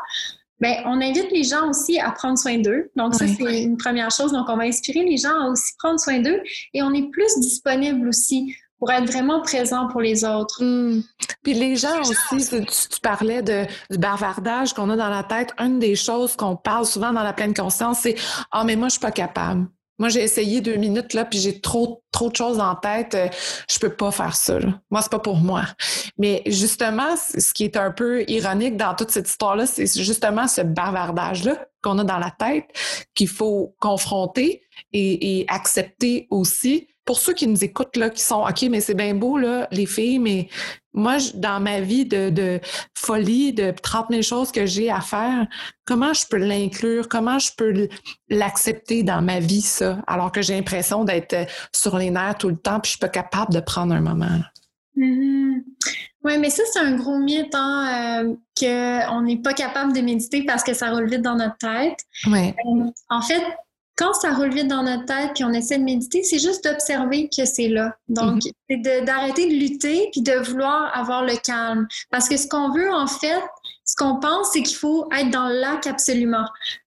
[0.60, 2.90] ben, on invite les gens aussi à prendre soin d'eux.
[2.96, 4.32] Donc, ça, c'est une première chose.
[4.32, 6.42] Donc, on va inspirer les gens à aussi prendre soin d'eux
[6.74, 10.62] et on est plus disponible aussi pour être vraiment présent pour les autres.
[10.62, 11.02] Hmm.
[11.42, 15.52] Puis les gens aussi, tu, parlais du bavardage qu'on a dans la tête.
[15.58, 18.16] Une des choses qu'on parle souvent dans la pleine conscience, c'est
[18.50, 19.66] Ah, mais moi, je suis pas capable.
[19.98, 23.16] Moi, j'ai essayé deux minutes, là, puis j'ai trop, trop de choses en tête.
[23.16, 23.26] Euh,
[23.68, 24.60] je peux pas faire ça.
[24.60, 24.80] Là.
[24.92, 25.64] Moi, c'est pas pour moi.
[26.18, 30.60] Mais justement, ce qui est un peu ironique dans toute cette histoire-là, c'est justement ce
[30.60, 32.66] bavardage-là qu'on a dans la tête
[33.14, 34.62] qu'il faut confronter
[34.92, 39.14] et accepter aussi pour ceux qui nous écoutent, là, qui sont OK, mais c'est bien
[39.14, 40.50] beau, là, les filles, mais
[40.92, 42.60] moi, dans ma vie de,
[42.94, 45.46] folie, de 30 000 choses que j'ai à faire,
[45.86, 47.08] comment je peux l'inclure?
[47.08, 47.88] Comment je peux
[48.28, 50.02] l'accepter dans ma vie, ça?
[50.06, 51.44] Alors que j'ai l'impression d'être euh,
[51.74, 54.40] sur les nerfs tout le temps, puis je suis pas capable de prendre un moment.
[54.98, 55.62] Mm-hmm.
[56.24, 60.44] Oui, mais ça, c'est un gros mythe, hein, euh, qu'on n'est pas capable de méditer
[60.44, 62.00] parce que ça roule vite dans notre tête.
[62.26, 62.54] Ouais.
[62.66, 63.42] Euh, en fait,
[63.98, 67.44] quand ça vite dans notre tête puis on essaie de méditer, c'est juste d'observer que
[67.44, 67.96] c'est là.
[68.08, 68.52] Donc, mhm.
[68.70, 71.88] c'est d'arrêter de lutter puis de vouloir avoir le calme.
[72.10, 73.42] Parce que ce qu'on veut, en fait,
[73.88, 76.44] ce qu'on pense, c'est qu'il faut être dans le lac absolument.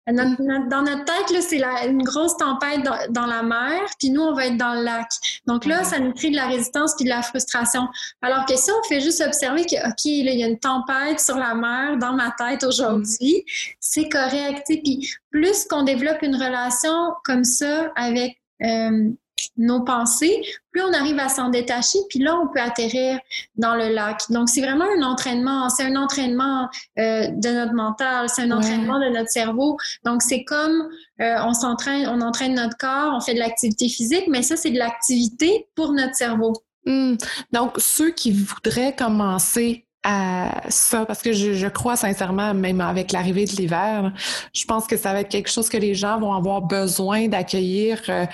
[0.07, 4.57] dans notre tête, c'est une grosse tempête dans, la mer, puis nous, on va être
[4.57, 5.07] dans le lac.
[5.47, 7.87] Donc là, ça nous crée de la résistance puis de la frustration.
[8.21, 11.19] Alors que si on fait juste observer que, OK, là, il y a une tempête
[11.19, 13.45] sur la mer dans ma tête aujourd'hui,
[13.79, 14.67] c'est correct.
[14.67, 19.09] Puis plus qu'on développe une relation comme ça avec euh,
[19.57, 23.19] nos pensées, plus on arrive à s'en détacher, puis là, on peut atterrir
[23.55, 24.21] dans le lac.
[24.29, 25.69] Donc, c'est vraiment un entraînement.
[25.69, 29.77] C'est un entraînement euh, de notre mental, c'est un entraînement de notre cerveau.
[30.05, 30.89] Donc, c'est comme
[31.21, 34.71] euh, on s'entraîne, on entraîne notre corps, on fait de l'activité physique, mais ça, c'est
[34.71, 36.53] de l'activité pour notre cerveau.
[36.85, 37.15] Hmm.
[37.51, 43.45] Donc, ceux qui voudraient commencer à ça parce que je, crois sincèrement, même avec l'arrivée
[43.45, 44.11] de l'hiver,
[44.53, 48.01] je pense que ça va être quelque chose que les gens vont avoir besoin d'accueillir
[48.09, 48.25] euh,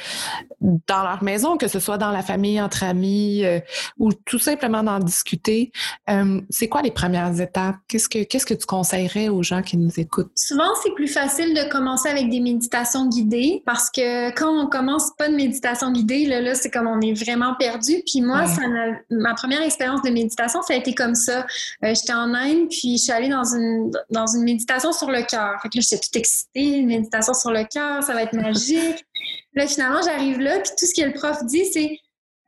[0.61, 3.59] dans leur maison, que ce soit dans la famille, entre amis euh,
[3.97, 5.71] ou tout simplement d'en discuter.
[6.09, 7.75] Euh, c'est quoi les premières étapes?
[7.87, 10.31] Qu'est-ce que qu'est-ce que tu conseillerais aux gens qui nous écoutent?
[10.35, 15.11] Souvent, c'est plus facile de commencer avec des méditations guidées parce que quand on commence
[15.17, 18.01] pas de méditation guidée, là, là c'est comme on est vraiment perdu.
[18.05, 18.61] Puis moi, ça
[19.09, 21.45] ma première expérience de méditation, ça a été comme ça.
[21.83, 25.23] Euh, j'étais en Inde, puis je suis allée dans une, dans une méditation sur le
[25.23, 25.59] cœur.
[25.61, 29.05] Fait que là, j'étais toute excitée, une méditation sur le cœur, ça va être magique.
[29.53, 31.99] là, finalement, j'arrive là, puis tout ce que le prof dit, c'est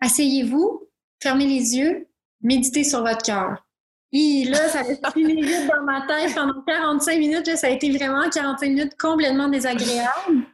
[0.01, 0.87] asseyez-vous,
[1.21, 2.07] fermez les yeux,
[2.41, 3.63] méditez sur votre cœur.
[4.11, 7.55] Et là, ça a une vite dans ma tête pendant 45 minutes.
[7.55, 10.45] ça a été vraiment 45 minutes complètement désagréable.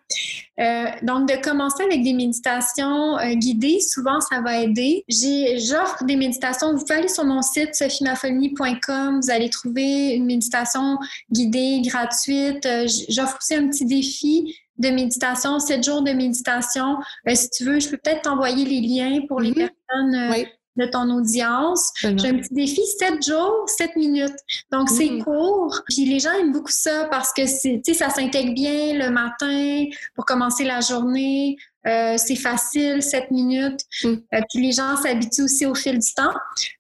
[0.59, 5.03] Euh, donc, de commencer avec des méditations euh, guidées, souvent, ça va aider.
[5.09, 6.73] J'offre des méditations.
[6.73, 9.19] Vous pouvez aller sur mon site sophiemafolie.com.
[9.21, 10.97] Vous allez trouver une méditation
[11.31, 12.65] guidée, gratuite.
[12.65, 16.97] Euh, j'offre aussi un petit défi de méditation, 7 jours de méditation.
[17.33, 19.69] si tu veux, je peux peut-être t'envoyer les liens pour les mm-hmm.
[19.87, 21.91] personnes oui de ton audience.
[22.01, 24.35] J'ai un petit défi, 7 jours, 7 minutes.
[24.71, 25.23] Donc, c'est mm.
[25.23, 25.81] court.
[25.87, 29.85] Puis les gens aiment beaucoup ça parce que c'est, ça s'intègre bien le matin
[30.15, 31.57] pour commencer la journée.
[31.87, 33.81] Euh, c'est facile, 7 minutes.
[34.03, 34.07] Mm.
[34.07, 36.33] Euh, puis les gens s'habituent aussi au fil du temps.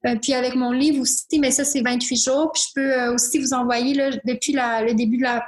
[0.07, 2.51] Euh, puis avec mon livre aussi, mais ça, c'est 28 jours.
[2.53, 5.43] Puis je peux aussi vous envoyer, là, depuis le début de la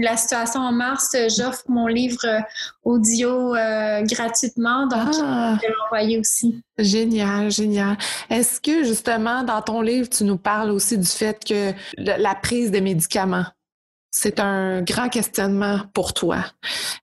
[0.00, 2.40] la situation en mars, j'offre mon livre euh,
[2.84, 5.56] audio euh, gratuitement, donc ah.
[5.56, 6.62] je vais l'envoyer aussi.
[6.78, 7.96] Génial, génial.
[8.30, 12.70] Est-ce que justement dans ton livre, tu nous parles aussi du fait que la prise
[12.70, 13.46] de médicaments,
[14.14, 16.44] c'est un grand questionnement pour toi?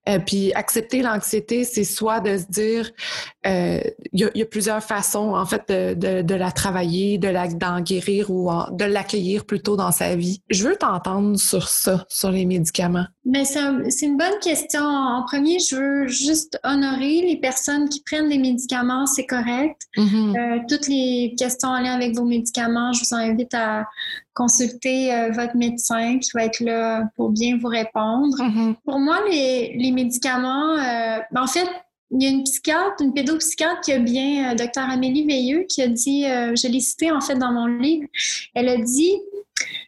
[0.07, 5.33] Euh, puis accepter l'anxiété, c'est soit de se dire, euh, il y, a plusieurs façons
[5.33, 9.91] en fait de, de, la travailler, de la d'en guérir ou de l'accueillir plutôt dans
[9.91, 10.41] sa vie.
[10.49, 13.05] Je veux t'entendre sur ça, sur les médicaments.
[13.25, 14.81] Mais c'est une bonne question.
[14.81, 19.83] En premier, je veux juste honorer les personnes qui prennent des médicaments, c'est correct.
[19.97, 20.37] Mm-hmm.
[20.37, 23.85] Euh, toutes les questions en lien avec vos médicaments, je vous invite à
[24.33, 28.37] consulter euh, votre médecin qui va être là pour bien vous répondre.
[28.37, 28.75] Mm-hmm.
[28.83, 31.67] Pour moi, les, les médicaments, euh, en fait,
[32.11, 35.81] il y a une psychiatre, une pédopsychiatre qui a bien, euh, docteur Amélie Veilleux, qui
[35.81, 38.07] a dit, je l'ai cité en fait dans mon livre,
[38.55, 39.13] elle a dit,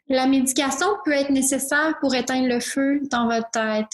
[0.09, 3.91] la médication peut être nécessaire pour éteindre le feu dans votre tête,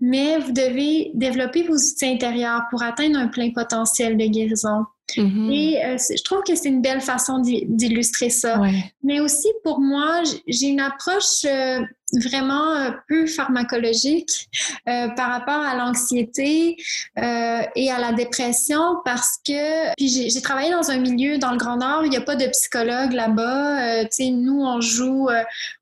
[0.00, 4.86] mais vous devez développer vos outils intérieurs pour atteindre un plein potentiel de guérison.
[5.16, 5.52] Mm-hmm.
[5.52, 8.60] Et euh, je trouve que c'est une belle façon d'illustrer ça.
[9.02, 11.80] Mais aussi pour moi, j'ai une approche euh,
[12.12, 14.48] vraiment euh, peu pharmacologique
[14.88, 16.76] euh, par rapport à l'anxiété
[17.18, 21.58] euh, et à la dépression parce que puis j'ai travaillé dans un milieu dans le
[21.58, 24.04] Grand Nord, il n'y a pas de psychologue là-bas.
[24.04, 25.28] tu sais, nous on joue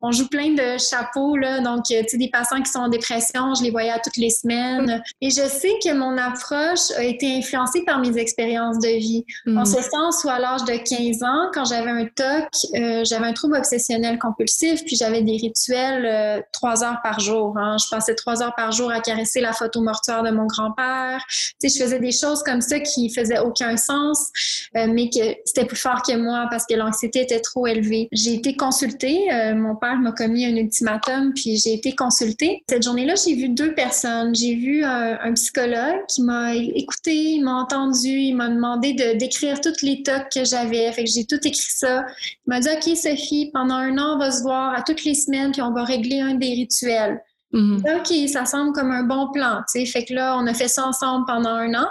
[0.01, 3.55] on joue plein de chapeaux là, donc tu sais des patients qui sont en dépression,
[3.55, 5.03] je les voyais à toutes les semaines.
[5.21, 9.25] Et je sais que mon approche a été influencée par mes expériences de vie.
[9.47, 9.67] En mm.
[9.67, 13.57] ce sens où à l'âge de 15 ans, quand j'avais un TOC, j'avais un trouble
[13.57, 16.16] obsessionnel compulsif, puis j'avais des rituels
[16.53, 17.57] trois heures par jour.
[17.59, 17.77] Hein.
[17.79, 21.25] Je passais trois heures par jour à caresser la photo mortuaire de mon grand-père.
[21.61, 24.31] Tu sais, je faisais des choses comme ça qui faisaient aucun sens,
[24.77, 28.09] euh, mais que c'était plus fort que moi parce que l'anxiété était trop élevée.
[28.13, 29.33] J'ai été consultée.
[29.33, 32.63] Euh, mon père m'a commis un ultimatum, puis j'ai été consultée.
[32.69, 34.35] Cette journée-là, j'ai vu deux personnes.
[34.35, 39.17] J'ai vu un, un psychologue qui m'a écouté, il m'a entendu, il m'a demandé de
[39.17, 40.91] d'écrire toutes les tocs que j'avais.
[40.93, 42.07] Fait que j'ai tout écrit ça.
[42.47, 45.15] Il m'a dit, OK, Sophie, pendant un an, on va se voir à toutes les
[45.15, 47.21] semaines, puis on va régler un des rituels.
[47.53, 47.83] Mhm.
[47.97, 49.63] OK, ça semble comme un bon plan.
[49.67, 49.87] sais.
[49.87, 51.87] Fait que là, on a fait ça ensemble pendant un an.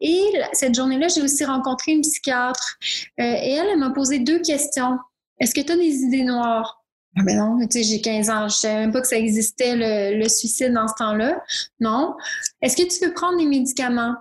[0.00, 2.76] Et cette journée-là, j'ai aussi rencontré une psychiatre.
[3.20, 4.98] Euh, et elle, elle m'a posé deux questions.
[5.40, 6.82] Est-ce que tu as des idées noires?
[7.16, 9.74] Ah ben non, tu sais, j'ai 15 ans, je savais même pas que ça existait
[9.74, 11.42] le, le suicide dans ce temps-là.
[11.80, 12.14] Non.
[12.62, 14.14] Est-ce que tu veux prendre des médicaments?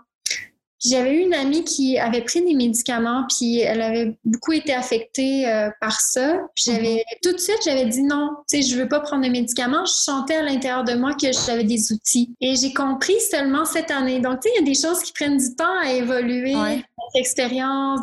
[0.85, 5.47] J'avais eu une amie qui avait pris des médicaments, puis elle avait beaucoup été affectée
[5.47, 6.39] euh, par ça.
[6.55, 7.17] Puis j'avais mhm.
[7.23, 9.85] tout de suite, j'avais dit non, tu sais, je veux pas prendre de médicaments.
[9.85, 12.35] Je sentais à l'intérieur de moi que j'avais des outils.
[12.41, 14.19] Et j'ai compris seulement cette année.
[14.19, 16.55] Donc, tu sais, il y a des choses qui prennent du temps à évoluer.
[16.55, 16.83] Ouais.
[17.15, 18.01] Expérience.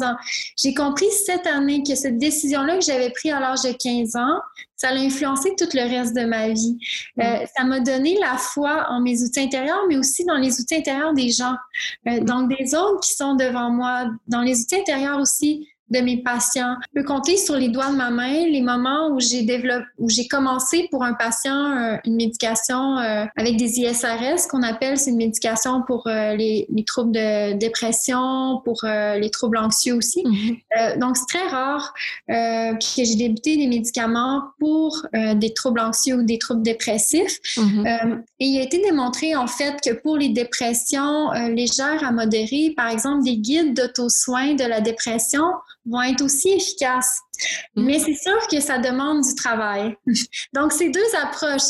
[0.57, 4.41] J'ai compris cette année que cette décision-là que j'avais prise à l'âge de 15 ans,
[4.85, 6.77] ça a influencé tout le reste de ma vie.
[7.21, 7.47] Euh, mm.
[7.57, 11.15] ça m'a donné la foi en mes outils intérieurs, mais aussi dans les outils intérieurs
[11.15, 11.55] des gens,
[12.09, 16.23] euh, donc des autres qui sont devant moi, dans les outils intérieurs aussi de mes
[16.23, 16.77] patients.
[16.95, 20.09] Je peux compter sur les doigts de ma main les moments où j'ai développé, où
[20.09, 25.11] j'ai commencé pour un patient euh, une médication euh, avec des ISRS qu'on appelle, c'est
[25.11, 30.23] une médication pour euh, les, les, troubles de dépression, pour les troubles anxieux aussi.
[30.23, 30.99] Mm-hmm.
[30.99, 31.93] donc c'est très rare
[32.29, 37.39] que j'ai débuté des médicaments pour des troubles anxieux ou des troubles dépressifs.
[37.57, 38.23] Mm-hmm.
[38.41, 42.89] et il a été démontré en fait que pour les dépressions légères à modérées, par
[42.89, 45.45] exemple des guides d'auto-soins de la dépression
[45.87, 47.21] vont être aussi efficaces.
[47.75, 47.85] Mm.
[47.85, 49.97] Mais c'est sûr que ça demande du travail.
[50.53, 51.63] Donc, c'est deux approches.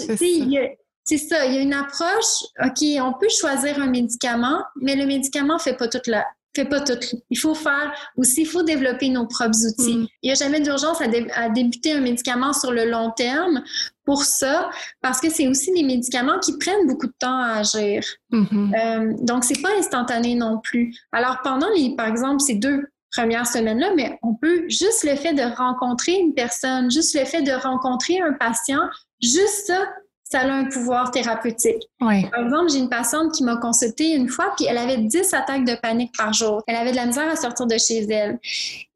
[1.07, 5.05] C'est ça, il y a une approche, OK, on peut choisir un médicament, mais le
[5.05, 6.25] médicament ne fait pas toute la,
[6.55, 6.99] fait pas tout.
[7.31, 9.99] Il faut faire aussi, il faut développer nos propres outils.
[9.99, 10.07] Mm.
[10.23, 13.63] Il n'y a jamais d'urgence à, débuter un médicament sur le long terme
[14.05, 18.03] pour ça, parce que c'est aussi des médicaments qui prennent beaucoup de temps à agir.
[18.33, 18.75] Mm-hmm.
[18.75, 20.95] Euh, donc, c'est pas instantané non plus.
[21.13, 25.33] Alors, pendant les, par exemple, ces deux première semaine-là, mais on peut juste le fait
[25.33, 28.83] de rencontrer une personne, juste le fait de rencontrer un patient,
[29.23, 29.87] juste ça,
[30.25, 31.83] ça a un pouvoir thérapeutique.
[31.99, 35.65] Par exemple, j'ai une patiente qui m'a consulté une fois, puis elle avait 10 attaques
[35.65, 36.63] de panique par jour.
[36.67, 38.39] Elle avait de la misère à sortir de chez elle.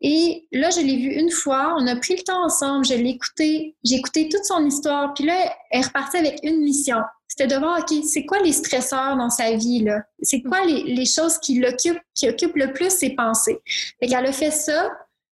[0.01, 3.11] Et là, je l'ai vue une fois, on a pris le temps ensemble, je l'ai
[3.11, 5.35] écouté, j'ai écouté toute son histoire, puis là,
[5.71, 6.99] elle est repartie avec une mission
[7.39, 10.03] c'était de voir, OK, c'est quoi les stresseurs dans sa vie, là?
[10.23, 13.61] C'est quoi les, choses qui l'occupent, qui occupent le plus ses pensées?
[14.01, 14.91] Fait qu'elle a fait ça,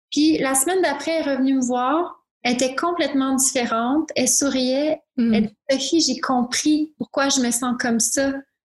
[0.10, 5.02] puis la semaine d'après, elle est revenue me voir, elle était complètement différente, elle souriait,
[5.18, 5.34] mm.
[5.68, 8.32] elle dit, j'ai compris pourquoi je me sens comme ça.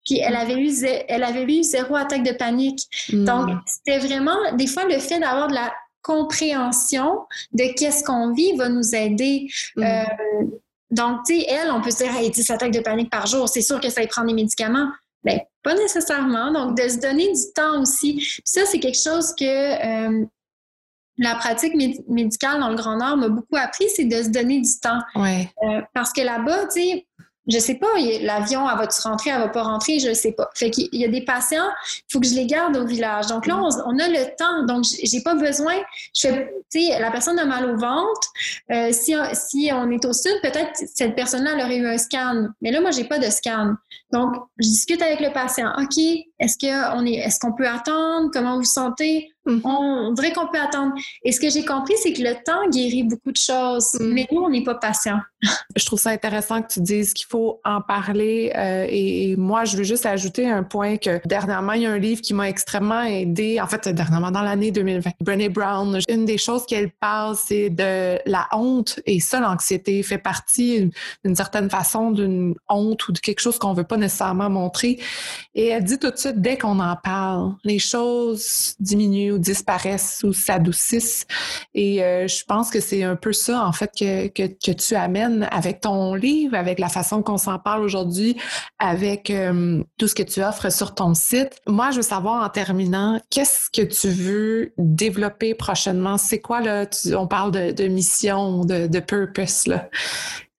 [0.04, 0.72] Puis elle avait eu,
[1.08, 2.80] elle avait eu zéro attaque de panique.
[3.12, 3.24] Mm.
[3.24, 7.20] Donc, c'était vraiment, des fois, le fait d'avoir de la compréhension
[7.52, 9.48] de qu'est-ce qu'on vit va nous aider.
[9.76, 9.82] Mm.
[9.84, 10.04] Euh,
[10.92, 13.48] donc, tu sais, elle, on peut se dire, elle 10 attaques de panique par jour,
[13.48, 14.92] c'est sûr que ça y prend des médicaments.
[15.24, 16.52] Bien, pas nécessairement.
[16.52, 18.40] Donc, de se donner du temps aussi.
[18.44, 20.26] ça, c'est quelque chose que euh,
[21.16, 21.74] la pratique
[22.08, 25.00] médicale dans le Grand Nord m'a beaucoup appris, c'est de se donner du temps.
[25.14, 25.48] Ouais.
[25.62, 27.06] Euh, parce que là-bas, tu sais,
[27.48, 27.88] je sais pas,
[28.20, 30.48] l'avion, elle va-tu rentrer, elle va pas rentrer, je sais pas.
[30.54, 33.26] Fait qu'il y a des patients, il faut que je les garde au village.
[33.26, 35.74] Donc là, on, a le temps, donc j'ai pas besoin,
[36.14, 38.28] je fais, tu sais, la personne a mal au ventre,
[38.70, 42.48] euh, si, si on est au sud, peut-être cette personne-là, aurait eu un scan.
[42.60, 43.74] Mais là, moi, j'ai pas de scan.
[44.12, 45.72] Donc, je discute avec le patient.
[45.78, 45.98] OK,
[46.38, 48.30] est-ce qu'on est, est-ce qu'on peut attendre?
[48.32, 49.60] Comment vous vous Mm-hmm.
[49.64, 50.92] On, dirait qu'on peut attendre.
[51.24, 54.12] Et ce que j'ai compris, c'est que le temps guérit beaucoup de choses, mm.
[54.12, 55.20] mais nous, on n'est pas patient.
[55.76, 58.52] je trouve ça intéressant que tu dises qu'il faut en parler.
[58.56, 61.98] Euh, et, moi, je veux juste ajouter un point que dernièrement, il y a un
[61.98, 63.60] livre qui m'a extrêmement aidé.
[63.60, 68.18] En fait, dernièrement, dans l'année 2020, Brené Brown, une des choses qu'elle parle, c'est de
[68.26, 69.00] la honte.
[69.06, 70.90] Et ça, l'anxiété fait partie
[71.24, 75.00] d'une certaine façon d'une honte ou de quelque chose qu'on veut pas nécessairement montrer.
[75.54, 80.22] Et elle dit tout de suite, dès qu'on en parle, les choses diminuent ou disparaissent
[80.24, 81.26] ou s'adoucissent.
[81.74, 84.94] Et euh, je pense que c'est un peu ça, en fait, que, que, que, tu
[84.94, 88.36] amènes avec ton livre, avec la façon qu'on s'en parle aujourd'hui,
[88.78, 91.60] avec euh, tout ce que tu offres sur ton site.
[91.66, 96.18] Moi, je veux savoir en terminant, qu'est-ce que tu veux développer prochainement?
[96.18, 99.88] C'est quoi, là, on parle de, de mission, de, de purpose, là.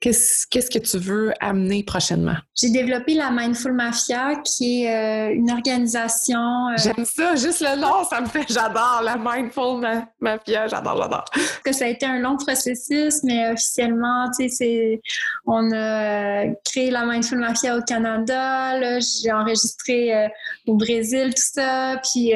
[0.04, 2.36] Qu'est-ce, que tu veux amener prochainement?
[2.60, 6.68] J'ai développé la Mindful Mafia, qui est euh, une organisation.
[6.68, 9.82] Euh, J'aime ça, juste le nom, ça me fait, j'adore la Mindful
[10.20, 11.24] Mafia, j'adore, j'adore.
[11.64, 15.00] Que ça a été un long processus, mais officiellement, tu sais,
[15.46, 20.28] on a créé la Mindful Mafia au Canada, j'ai enregistré euh,
[20.68, 22.34] au Brésil, tout ça, puis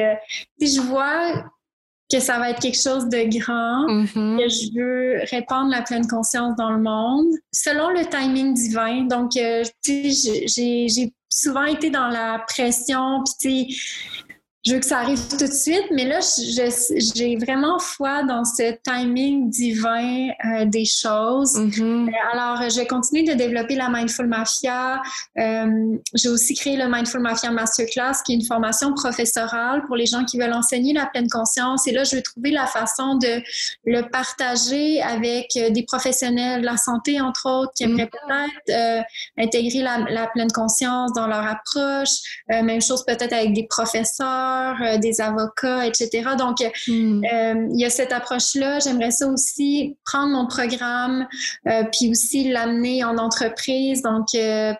[0.58, 1.44] je vois
[2.10, 4.38] que ça va être quelque chose de grand, mm-hmm.
[4.38, 9.02] que je veux répandre la pleine conscience dans le monde, selon le timing divin.
[9.04, 14.24] Donc, euh, tu sais, j'ai souvent été dans la pression, puis tu sais,
[14.66, 18.74] je veux que ça arrive tout de suite, mais là, j'ai vraiment foi dans ce
[18.82, 21.56] timing divin euh, des choses.
[21.56, 22.08] Mm-hmm.
[22.08, 25.00] Euh, alors, je vais continuer de développer la Mindful Mafia.
[25.38, 30.06] Euh, j'ai aussi créé le Mindful Mafia Masterclass, qui est une formation professorale pour les
[30.06, 31.86] gens qui veulent enseigner la pleine conscience.
[31.86, 33.40] Et là, je vais trouver la façon de
[33.84, 38.56] le partager avec des professionnels de la santé, entre autres, qui aimeraient mm-hmm.
[38.66, 39.06] peut-être
[39.38, 42.42] intégrer la, la, pleine conscience dans leur approche.
[42.48, 44.47] même chose peut-être avec des professeurs
[44.80, 46.30] euh, des avocats, etc.
[46.38, 47.22] Donc, hmm.
[47.24, 48.78] euh, il y a cette approche-là.
[48.80, 51.26] J'aimerais ça aussi prendre mon programme,
[51.66, 54.26] euh, puis aussi l'amener en entreprise, donc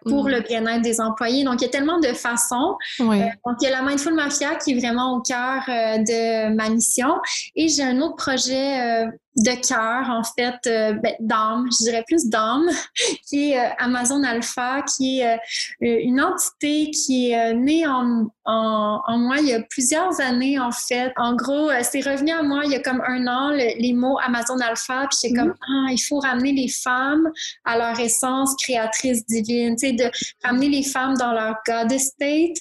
[0.07, 0.29] pour hmm.
[0.29, 1.45] le bien-être des employés.
[1.45, 2.77] Donc, il y a tellement de façons.
[2.99, 7.15] donc, il y a la Mindful Mafia qui est vraiment au cœur de ma mission.
[7.57, 9.07] Et j'ai un autre projet
[9.39, 12.67] de cœur, en fait, euh, ben, d'âme, je dirais plus d'âme,
[13.29, 15.39] qui est euh, Amazon Alpha, qui est euh,
[15.81, 21.13] une entité qui est née en, en, moi il y a plusieurs années, en fait.
[21.17, 24.59] En gros, c'est revenu à moi il y a comme un an, les mots Amazon
[24.59, 25.87] Alpha, puis c'est comme, mm-hmm.
[25.89, 27.29] ah, il faut ramener les femmes
[27.65, 30.11] à leur essence créatrice divine, tu sais, de
[30.45, 32.57] ramener les femmes dans leur goddess state.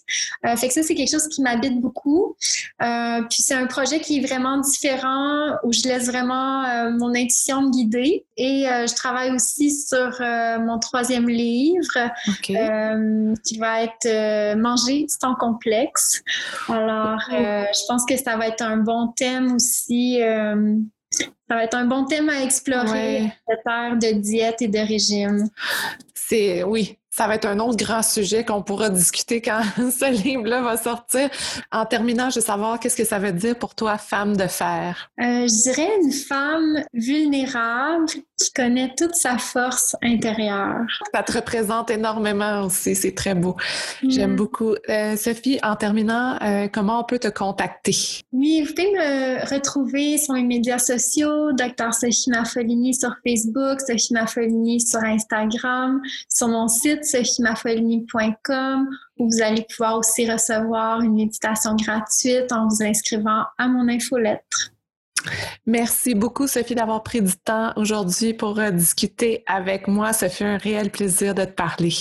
[0.58, 2.36] fait que ça, c'est quelque chose qui m'habite beaucoup.
[2.80, 7.62] puis c'est un projet qui est vraiment différent, où je laisse vraiment euh, mon intuition
[7.62, 8.26] me guider.
[8.36, 12.12] Et euh, je travaille aussi sur euh, mon troisième livre
[12.44, 16.22] qui va être Manger sans complexe.
[16.70, 20.20] Alors, je pense que ça va être un bon thème aussi.
[20.20, 25.50] ça va être un bon thème à explorer, cette ère de diète et de régime.
[26.14, 30.62] C'est oui, ça va être un autre grand sujet qu'on pourra discuter quand ce livre-là
[30.62, 31.30] va sortir.
[31.72, 35.10] En terminant, je veux savoir qu'est-ce que ça veut dire pour toi, femme de fer?
[35.20, 38.06] Euh, je dirais une femme vulnérable
[38.38, 40.86] qui connaît toute sa force intérieure.
[41.14, 43.56] Ça te représente énormément aussi, c'est très beau.
[44.08, 44.36] J'aime mm.
[44.36, 44.76] beaucoup.
[44.90, 47.96] Euh, Sophie, en terminant, euh, comment on peut te contacter?
[48.32, 54.14] Oui, vous pouvez me retrouver sur les médias sociaux, Dr Sophie Maffolini sur Facebook, Sophie
[54.14, 58.88] Maffolini sur Instagram, sur mon site sophiemaffolini.com
[59.20, 64.72] où vous allez pouvoir aussi recevoir une méditation gratuite en vous inscrivant à mon infolettre.
[65.66, 70.14] Merci beaucoup, Sophie, d'avoir pris du temps aujourd'hui pour euh, discuter avec moi.
[70.14, 71.94] Ça fait un réel plaisir de te parler.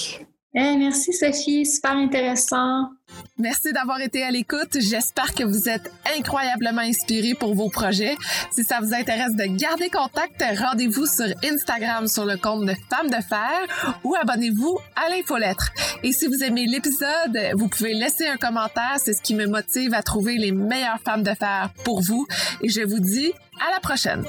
[0.57, 1.67] Merci, Sophie.
[1.67, 2.91] Super intéressant.
[3.39, 4.79] Merci d'avoir été à l'écoute.
[4.81, 8.17] J'espère que vous êtes incroyablement inspirés pour vos projets.
[8.51, 13.11] Si ça vous intéresse de garder contact, rendez-vous sur Instagram sur le compte de Femmes
[13.11, 15.73] de Fer ou abonnez-vous à l'infolettre.
[16.03, 18.97] Et si vous aimez l'épisode, vous pouvez laisser un commentaire.
[18.97, 22.27] C'est ce qui me motive à trouver les meilleures femmes de fer pour vous.
[22.63, 24.25] Et je vous dis à la prochaine.